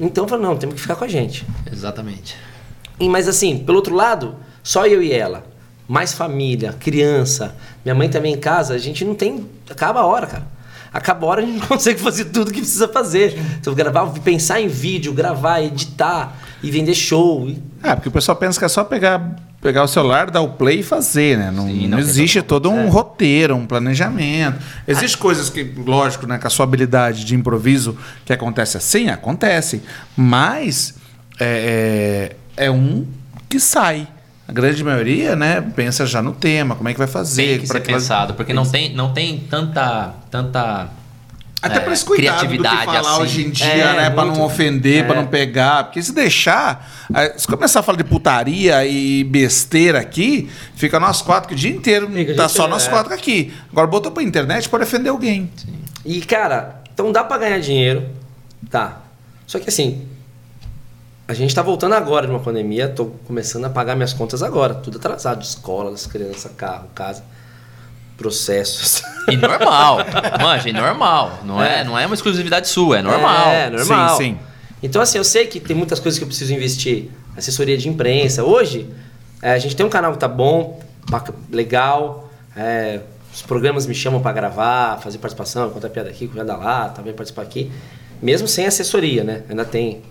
[0.00, 1.46] Então eu falei, não, temos que ficar com a gente.
[1.70, 2.36] Exatamente.
[2.98, 5.46] E, mas assim, pelo outro lado, só eu e ela.
[5.86, 7.54] Mais família, criança,
[7.84, 9.48] minha mãe também em casa, a gente não tem.
[9.70, 10.48] Acaba a hora, cara.
[10.92, 13.38] Acaba a hora a gente não consegue fazer tudo que precisa fazer.
[13.60, 17.48] Então, gravar, pensar em vídeo, gravar, editar e vender show.
[17.80, 19.36] É, porque o pessoal pensa que é só pegar,
[19.66, 21.50] pegar o celular, dar o play e fazer, né?
[21.50, 22.88] Não, Sim, não não, existe todo um É.
[22.88, 24.60] roteiro, um planejamento.
[24.86, 29.82] Existem coisas que, lógico, né, com a sua habilidade de improviso que acontece assim, acontece.
[30.16, 30.94] Mas
[31.40, 33.04] é, é, é um
[33.48, 34.06] que sai.
[34.46, 37.44] A grande maioria, né, pensa já no tema, como é que vai fazer.
[37.44, 40.86] Tem que ser pensado, porque não tem, não tem tanta, tanta
[41.62, 43.22] Até é, pra esse cuidado do que falar assim.
[43.22, 44.10] hoje em dia, É, né?
[44.10, 44.38] Pra muito.
[44.38, 45.18] não ofender, pra É.
[45.18, 45.84] não pegar.
[45.84, 51.22] Porque se deixar, eh, se começar a falar de putaria e besteira aqui, fica nós
[51.22, 52.08] quatro que o dia inteiro.
[52.10, 52.90] Fica tá só inteiro, nós é.
[52.90, 53.52] quatro aqui.
[53.72, 55.50] Agora botou pra internet pode ofender alguém.
[56.04, 58.06] E, cara, então dá pra ganhar dinheiro,
[58.70, 59.00] tá.
[59.46, 60.06] Só que assim,
[61.26, 64.74] a gente tá voltando agora de uma pandemia, tô começando a pagar minhas contas agora,
[64.74, 67.24] tudo atrasado, escola, das crianças, carro, casa,
[68.16, 69.02] processos.
[69.28, 69.98] E normal.
[70.40, 71.40] Manja, e normal.
[71.44, 71.80] Não é.
[71.80, 71.84] É.
[71.84, 73.48] não é uma exclusividade sua, é normal.
[73.48, 74.16] É, normal.
[74.16, 74.38] Sim, sim.
[74.82, 77.10] Então, assim, eu sei que tem muitas coisas que eu preciso investir.
[77.36, 78.44] Assessoria de imprensa.
[78.44, 78.88] Hoje,
[79.42, 80.80] é, a gente tem um canal que tá bom,
[81.50, 82.30] legal.
[82.56, 83.00] é,
[83.36, 87.42] os programas me chamam pra gravar, fazer participação, contar piada aqui, contar lá, também participar
[87.42, 87.70] aqui.
[88.22, 89.42] Mesmo sem assessoria, né?
[89.50, 90.02] Ainda tem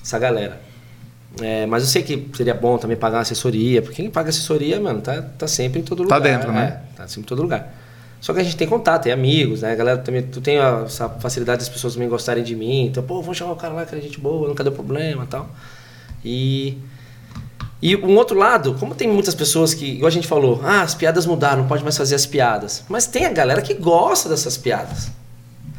[0.00, 0.60] essa galera.
[1.40, 4.80] É, mas eu sei que seria bom também pagar uma assessoria, porque quem paga assessoria,
[4.80, 6.20] mano, tá, tá sempre em todo Tá lugar.
[6.32, 6.80] dentro, né?
[6.94, 7.74] É, tá sempre em todo lugar.
[8.20, 9.70] Só que a gente tem contato, tem amigos, né?
[9.72, 12.86] A galera também, tu tem a- essa facilidade das pessoas também gostarem de mim.
[12.86, 15.26] Então, pô, vamos chamar o cara lá que é gente boa, nunca deu problema e
[15.28, 15.48] tal.
[16.24, 16.78] E.
[17.80, 20.96] E um outro lado, como tem muitas pessoas que, igual a gente falou, ah, as
[20.96, 22.82] piadas mudaram, não pode mais fazer as piadas.
[22.88, 25.12] Mas tem a galera que gosta dessas piadas.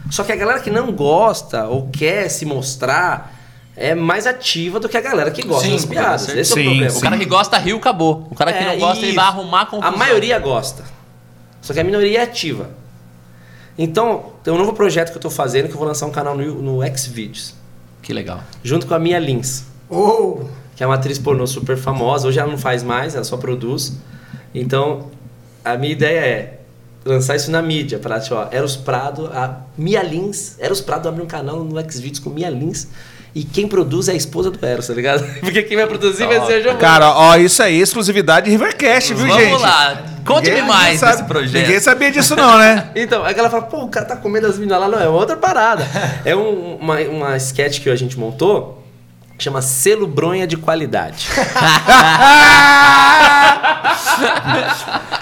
[0.09, 3.37] Só que a galera que não gosta ou quer se mostrar
[3.81, 6.27] é mais ativa do que a galera que gosta Sim, das piadas.
[6.27, 6.97] Esse é Sim, o problema.
[6.97, 8.27] O cara que gosta riu, acabou.
[8.29, 9.93] O cara que É, não gosta, ele vai arrumar confusão.
[9.93, 10.83] A maioria gosta.
[11.61, 12.71] Só que a minoria é ativa.
[13.77, 16.35] Então, tem um novo projeto que eu tô fazendo que eu vou lançar um canal
[16.35, 17.53] no, no Xvideos.
[18.01, 18.43] Que legal.
[18.61, 20.41] Junto com a Mia Lins, Oh,
[20.75, 22.27] que é uma atriz pornô super famosa.
[22.27, 23.97] Hoje ela não faz mais, ela só produz.
[24.53, 25.07] Então,
[25.63, 26.59] a minha ideia é
[27.05, 27.97] lançar isso na mídia.
[27.97, 30.59] Para, tipo, ó, Eros Prado, a Mia Lins.
[30.59, 32.87] Eros Prado abre um canal no Xvideos com Mia Lins.
[33.35, 35.23] E quem produz é a esposa do Eros, tá ligado?
[35.39, 36.79] Porque quem vai produzir vai ser o Giovanni.
[36.79, 39.61] Cara, ó, isso aí, exclusividade Rivercast, viu, Vamos gente?
[39.61, 40.03] lá.
[40.25, 41.61] Conte-me mais sabe- desse projeto.
[41.61, 42.89] Ninguém sabia disso, não, né?
[42.95, 44.87] Então, aí ela fala, pô, o cara tá comendo as meninas lá.
[44.87, 45.87] Não, é outra parada.
[46.25, 48.83] é um- uma, uma sketch que a gente montou,
[49.37, 51.27] que chama Selo Bronha de Qualidade.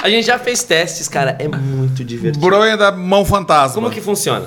[0.01, 2.45] a gente já fez testes, cara, é muito divertido.
[2.45, 3.73] Bronha da mão fantasma.
[3.75, 4.45] Como que funciona?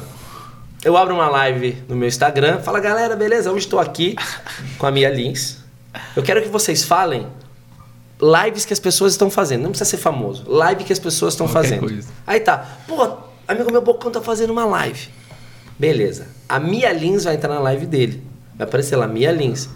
[0.83, 4.17] Eu abro uma live no meu Instagram, fala, galera, beleza, hoje estou aqui
[4.79, 5.59] com a Mia Lins.
[6.17, 7.27] Eu quero que vocês falem
[8.21, 9.63] lives que as pessoas estão fazendo.
[9.63, 10.45] Não precisa ser famoso.
[10.49, 11.81] Live que as pessoas estão fazendo.
[11.81, 12.09] coisa.
[12.27, 15.09] Aí tá, pô, amigo meu Bocão tá fazendo uma live.
[15.79, 16.29] Beleza.
[16.49, 18.23] A Mia Lins vai entrar na live dele.
[18.55, 19.69] Vai aparecer lá, Mia Lins.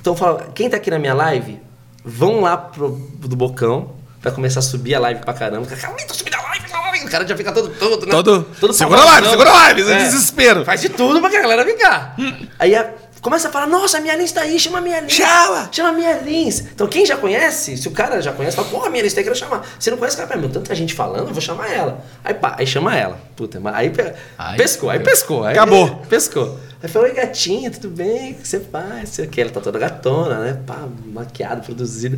[0.00, 1.60] Então fala, quem tá aqui na minha live,
[2.04, 3.96] vão lá pro do Bocão.
[4.20, 5.68] Vai começar a subir a live pra caramba.
[5.70, 6.67] Aí, tô subindo a live,
[7.00, 7.06] aí.
[7.06, 8.12] O cara já fica todo, todo, né?
[8.12, 8.46] Todo.
[8.60, 9.98] Todo segura a live, segura a live, É.
[9.98, 10.64] desespero.
[10.64, 12.16] Faz de tudo pra que a galera ficar.
[12.58, 12.90] Aí a-
[13.20, 15.12] Começa a falar, nossa, a minha Lins tá aí, chama a minha Lins.
[15.12, 15.68] Chama!
[15.72, 16.60] Chama a minha Lins.
[16.60, 19.24] Então quem já conhece, se o cara já conhece, fala, porra, a minha Lins, tem
[19.24, 19.66] que chamar.
[19.80, 22.00] Se não conhece, cara, meu, tanta gente falando, eu vou chamar ela.
[22.22, 23.18] Aí pá, aí chama ela.
[23.34, 25.42] Puta, aí pe- Ai, pescou, aí pescou.
[25.44, 25.96] Aí, Acabou.
[26.08, 26.60] Pescou.
[26.80, 28.32] Aí falou, oi gatinha, tudo bem?
[28.32, 29.08] O que você faz?
[29.08, 30.60] Sei que, ela tá toda gatona, né?
[30.64, 32.16] Pá, maquiada, produzida.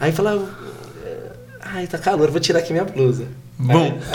[0.00, 0.44] Aí fala,
[1.60, 3.26] ai, tá calor, vou tirar aqui minha blusa.
[3.58, 3.98] Bom.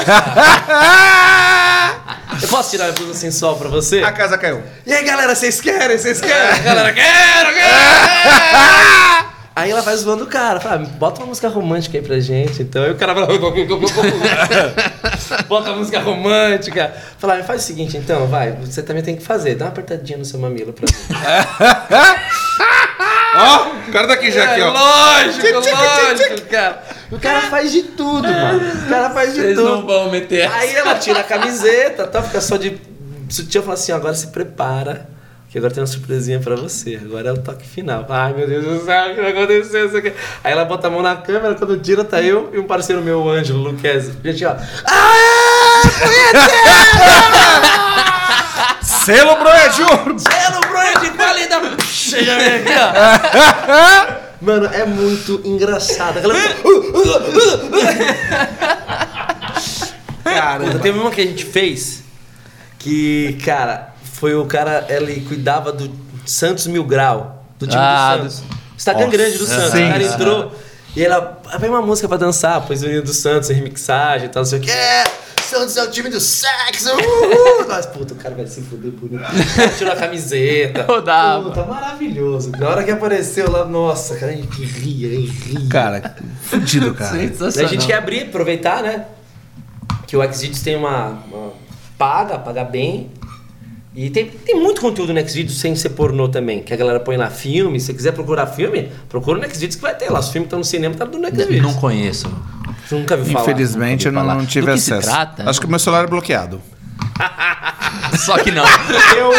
[2.41, 3.99] Eu posso tirar minha blusa sem sol pra você?
[4.03, 4.61] A casa caiu.
[4.85, 5.97] E aí, galera, vocês querem?
[5.97, 6.49] Vocês querem?
[6.51, 9.31] A galera, quero, quero!
[9.53, 12.63] Aí ela vai zoando o cara, fala, bota uma música romântica aí pra gente.
[12.63, 13.27] Então aí o cara fala,
[15.47, 16.93] bota uma música romântica.
[17.19, 20.17] Fala, "Ah, faz o seguinte então, vai, você também tem que fazer, dá uma apertadinha
[20.17, 20.93] no seu mamilo pra mim.
[23.43, 24.71] Ó, o cara tá aqui já, aqui, ó.
[24.71, 26.83] Lógico, lógico, cara.
[27.11, 28.61] O cara faz de tudo, mano.
[28.85, 29.69] O cara faz de Vocês tudo.
[29.69, 30.55] não vão meter essa.
[30.55, 32.79] Aí ela tira a camiseta, tá, fica só de
[33.29, 35.09] sutiã e fala assim: agora se prepara,
[35.49, 36.99] que agora tem uma surpresinha pra você.
[37.03, 38.05] Agora é o toque final.
[38.09, 39.85] Ai meu Deus do céu, o que vai acontecer?
[39.87, 40.13] Isso aqui?
[40.43, 43.21] Aí ela bota a mão na câmera, quando tira, tá eu e um parceiro meu,
[43.21, 44.13] o Ângelo Luquezzi.
[44.23, 44.55] Gente, ó.
[49.05, 50.19] Selo Ouro.
[50.19, 51.85] Selo Bronha de qualidade!
[51.85, 54.21] Chega aqui, ó.
[54.41, 56.17] Mano, é muito engraçado.
[56.17, 56.33] Aquela...
[60.23, 62.03] Cara, teve uma que a gente fez
[62.79, 65.91] que, cara, foi o cara, ele cuidava do
[66.25, 68.43] Santos Mil Grau, do time Ah, do Santos.
[68.77, 69.71] Instagram Nossa, grande do Santos.
[69.71, 69.85] sim.
[69.85, 70.55] o cara entrou
[70.95, 74.29] e ela, ah, põe uma música pra dançar, pôs o hino do Santos, remixagem e
[74.29, 74.71] tal, não sei o que.
[74.71, 75.03] É,
[75.51, 77.67] Santos é o time do sexo, uhul!
[77.67, 79.77] Nós, puta, o cara vai se fuder por isso.
[79.77, 80.83] Tirou a camiseta.
[80.87, 81.49] Rodava.
[81.49, 82.51] Puta, maravilhoso.
[82.51, 85.67] Na hora que apareceu lá, nossa, cara, a gente ria, a gente ria.
[85.69, 87.11] Cara, fudido, cara.
[87.19, 87.69] Sensacional.
[87.69, 89.07] a gente quer abrir, aproveitar, né?
[90.07, 91.51] Que o Xvideos tem uma, uma-
[91.97, 93.11] paga, paga bem.
[93.93, 96.63] E tem, tem muito conteúdo no Xvideos sem ser pornô também.
[96.63, 97.77] Que a galera põe lá filme.
[97.77, 100.21] Se você quiser procurar filme, procura no Xvideos que vai ter lá.
[100.21, 101.61] Os filmes estão no cinema tá no Xvideos.
[101.61, 102.31] Não conheço.
[102.91, 103.43] Você nunca viu falar.
[103.43, 104.35] Infelizmente eu não, falar.
[104.35, 105.09] não tive Do que se acesso.
[105.09, 105.49] trata?
[105.49, 106.61] Acho que o meu celular é bloqueado.
[108.19, 108.65] Só que não.
[109.15, 109.31] Eu,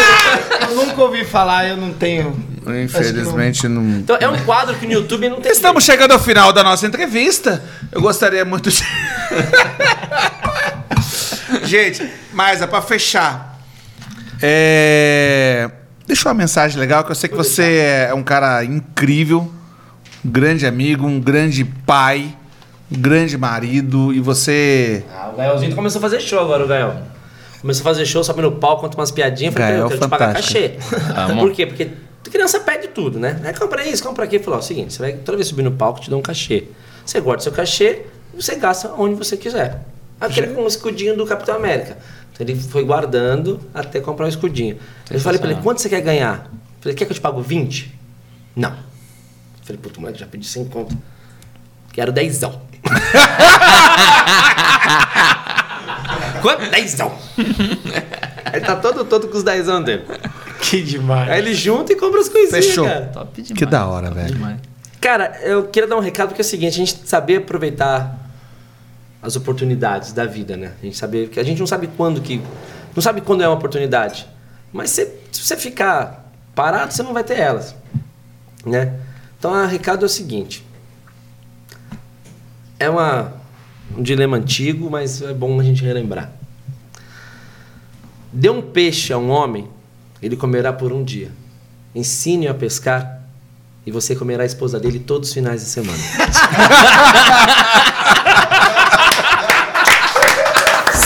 [0.70, 2.34] eu nunca ouvi falar, eu não tenho.
[2.82, 3.82] Infelizmente não.
[3.98, 5.52] Então é um quadro que no YouTube não tem.
[5.52, 7.62] Estamos chegando ao final da nossa entrevista.
[7.90, 8.82] Eu gostaria muito de.
[11.64, 13.60] Gente, mas é pra fechar.
[14.40, 15.70] É...
[16.06, 19.52] Deixa uma mensagem legal, que eu sei que você é um cara incrível,
[20.24, 22.34] um grande amigo, um grande pai,
[22.92, 25.04] grande marido, e você.
[25.12, 26.96] Ah, o Gaelzinho começou a fazer show agora, o Gael.
[27.60, 29.54] Começou a fazer show, sobe no palco, conta umas piadinhas.
[29.54, 30.78] Falei, Gael eu quero te pagar fantástico.
[30.88, 31.34] cachê.
[31.38, 31.66] Por quê?
[31.66, 31.90] Porque
[32.32, 33.40] criança pede tudo, né?
[33.44, 34.42] É, compra isso, compra aquilo.
[34.42, 36.64] Falou, ó, seguinte, você vai toda vez subir no palco, te dá um cachê.
[37.04, 39.82] Você guarda seu cachê e você gasta onde você quiser.
[40.20, 41.98] Aquele com o escudinho do Capitão América.
[42.32, 44.78] Então ele foi guardando até comprar o escudinho.
[45.10, 46.46] Eu falei pra ele, quanto você quer ganhar?
[46.46, 47.92] Eu falei, quer que eu te pago 20?
[48.56, 48.70] Não.
[48.70, 50.96] Eu falei, puto, moleque, já pedi 100 conto.
[51.92, 52.62] Quero dezão.
[56.40, 56.70] Quanto?
[56.70, 57.12] Dezão.
[58.52, 60.04] Ele tá todo, todo com os dezão dele.
[60.60, 61.30] Que demais.
[61.30, 62.84] Aí ele junta e compra as coisinhas, Fechou.
[62.84, 63.10] cara.
[63.12, 63.58] Top demais.
[63.58, 64.34] Que da hora, velho.
[64.34, 64.60] Demais.
[65.00, 68.16] Cara, eu queria dar um recado porque é o seguinte, a gente saber aproveitar
[69.20, 70.72] as oportunidades da vida, né?
[70.80, 72.40] A gente saber que a gente não sabe quando que
[72.94, 74.26] não sabe quando é uma oportunidade.
[74.72, 77.74] Mas se, se você ficar parado, você não vai ter elas,
[78.64, 78.94] né?
[79.38, 80.64] Então, o recado é o seguinte.
[82.82, 83.32] É uma,
[83.96, 86.32] um dilema antigo, mas é bom a gente relembrar.
[88.32, 89.68] Dê um peixe a um homem,
[90.20, 91.30] ele comerá por um dia.
[91.94, 93.20] Ensine-o a pescar
[93.86, 95.96] e você comerá a esposa dele todos os finais de semana.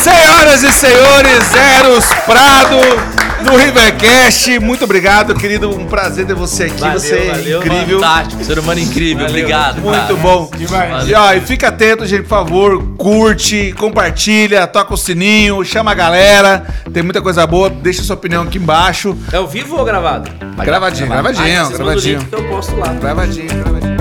[0.03, 4.59] Senhoras e senhores, Eros Prado no Rivercast.
[4.59, 5.71] Muito obrigado, querido.
[5.71, 6.81] Um prazer ter você aqui.
[6.81, 8.01] Valeu, você é valeu, incrível.
[8.01, 9.27] Fantástico, ser humano incrível.
[9.27, 9.81] Obrigado.
[9.81, 10.15] Muito cara.
[10.15, 10.51] bom.
[10.57, 11.09] Demais.
[11.09, 12.83] E, ó, e fica atento, gente, por favor.
[12.97, 16.67] Curte, compartilha, toca o sininho, chama a galera.
[16.93, 17.71] Tem muita coisa boa.
[17.71, 19.17] Deixa sua opinião aqui embaixo.
[19.33, 20.31] É ao vivo ou gravado?
[20.65, 22.25] Gravadinho, gravadinho, gravadinho.
[22.25, 22.93] que eu posto lá.
[22.95, 23.96] Gravadinho, gravadinho.